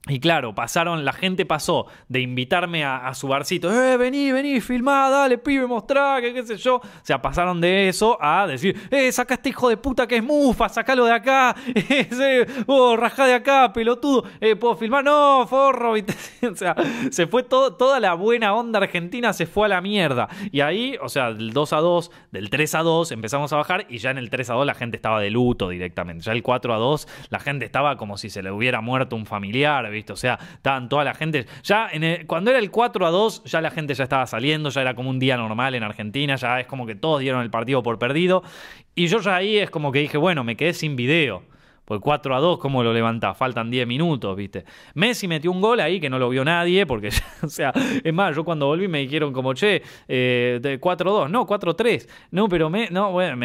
[0.06, 5.08] y claro, pasaron, la gente pasó de invitarme a, su barcito, eh, vení, vení, filmá,
[5.08, 6.76] dale, pibe, mostrá, que qué sé yo.
[6.76, 10.22] O sea, pasaron de eso a decir, eh, saca este hijo de puta que es
[10.22, 15.04] mufa, sacalo de acá, ese, oh, rajá de acá, pelotudo, eh, ¿puedo filmar?
[15.04, 15.92] No, forro,
[16.52, 16.76] o sea,
[17.10, 20.28] se fue todo, toda la buena onda argentina se fue a la mierda.
[20.52, 23.86] Y ahí, o sea, del 2 a 2, del 3 a 2, empezamos a bajar
[23.88, 26.24] y ya en el 3 a 2 la gente estaba de luto directamente.
[26.24, 29.24] Ya el 4 a 2, la gente estaba como si se le hubiera muerto un
[29.24, 31.46] familiar o sea, estaban toda la gente.
[31.62, 34.80] Ya en cuando era el 4 a 2, ya la gente ya estaba saliendo, ya
[34.80, 37.82] era como un día normal en Argentina, ya es como que todos dieron el partido
[37.82, 38.42] por perdido.
[38.94, 41.42] Y yo ya ahí es como que dije, bueno, me quedé sin video.
[41.84, 43.36] Porque 4 a 2, ¿cómo lo levantás?
[43.36, 44.64] Faltan 10 minutos, ¿viste?
[44.94, 47.10] Messi metió un gol ahí que no lo vio nadie, porque,
[47.42, 47.72] o sea,
[48.02, 52.08] es más, yo cuando volví me dijeron como, che, eh, de 4-2, no, 4-3.
[52.30, 53.36] No, pero me, no, bueno,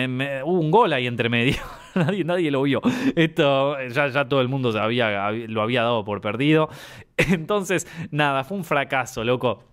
[0.45, 1.57] hubo un gol ahí entre medio.
[1.95, 2.81] nadie, nadie lo vio.
[3.15, 6.69] Esto ya, todo el mundo lo había dado por perdido.
[7.17, 9.63] Entonces, nada, fue un fracaso, loco.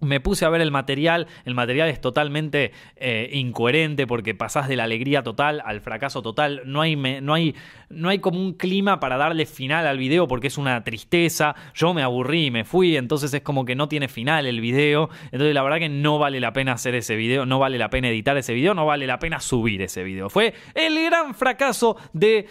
[0.00, 4.76] Me puse a ver el material, el material es totalmente eh, incoherente porque pasás de
[4.76, 7.54] la alegría total al fracaso total, no hay, no, hay,
[7.94, 11.94] no hay como un clima para darle final al video porque es una tristeza, yo
[11.94, 15.62] me aburrí, me fui, entonces es como que no tiene final el video, entonces la
[15.62, 18.54] verdad que no vale la pena hacer ese video, no vale la pena editar ese
[18.54, 20.28] video, no vale la pena subir ese video.
[20.28, 22.46] Fue el gran fracaso de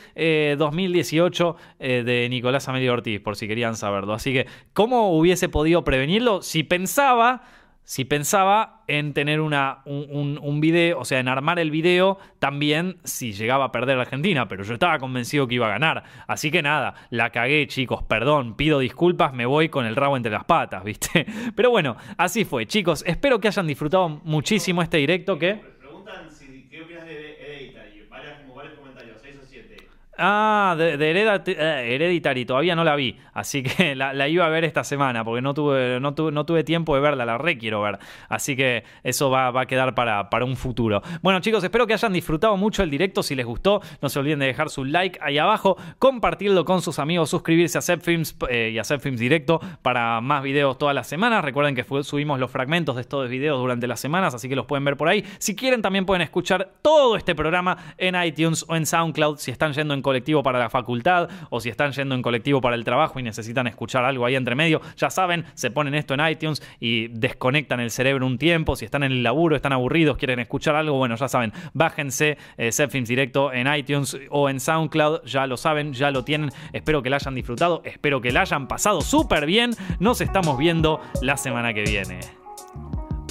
[0.57, 4.13] 2018 eh, eh, de Nicolás Amelio Ortiz, por si querían saberlo.
[4.13, 6.41] Así que, ¿cómo hubiese podido prevenirlo?
[6.41, 7.43] Si pensaba
[7.85, 13.33] si pensaba en tener una, un, video, o sea, en armar el video también si
[13.33, 16.03] llegaba a perder Argentina, pero yo estaba convencido que iba a ganar.
[16.27, 20.31] Así que nada, la cagué, chicos, perdón, pido disculpas, me voy con el rabo entre
[20.31, 21.25] las patas, ¿viste?
[21.55, 25.55] Pero bueno, así fue, chicos, espero que hayan disfrutado muchísimo este directo que...
[25.79, 29.77] Preguntan si, qué opinas de Hereditary, varios, como varios comentarios, 6 o 7.
[30.15, 34.83] Ah, de, eh, Hereditary, todavía no la vi, así que la, iba a ver esta
[34.83, 37.97] semana porque no tuve, no tuve, tiempo de verla, la re quiero ver,
[38.29, 41.01] así que eso va, a quedar para, para, un futuro.
[41.23, 44.37] Bueno chicos, espero que hayan disfrutado mucho el directo, si les gustó no se olviden
[44.37, 48.77] de dejar su like ahí abajo, compartirlo con sus amigos, suscribirse a Zepfilms eh, y
[48.77, 53.01] a Zepfilms Directo para más videos todas las semanas, recuerden que subimos los fragmentos de
[53.01, 56.05] estos videos durante las semanas, así que los pueden ver por ahí, si quieren también
[56.05, 60.43] pueden escuchar todo este programa en iTunes o en SoundCloud si están yendo en colectivo
[60.43, 64.05] para la facultad o si están yendo en colectivo para el trabajo y necesitan escuchar
[64.05, 68.27] algo ahí entre medio, ya saben, se ponen esto en iTunes y desconectan el cerebro
[68.27, 68.75] un tiempo.
[68.75, 72.69] Si están en el laburo, están aburridos, quieren escuchar algo, bueno, ya saben, bájense eh,
[72.93, 76.51] Directo en iTunes o en SoundCloud, ya lo saben, ya lo tienen.
[76.73, 79.71] Espero que la hayan disfrutado, espero que la hayan pasado súper bien.
[79.99, 82.42] Nos estamos viendo la semana que viene.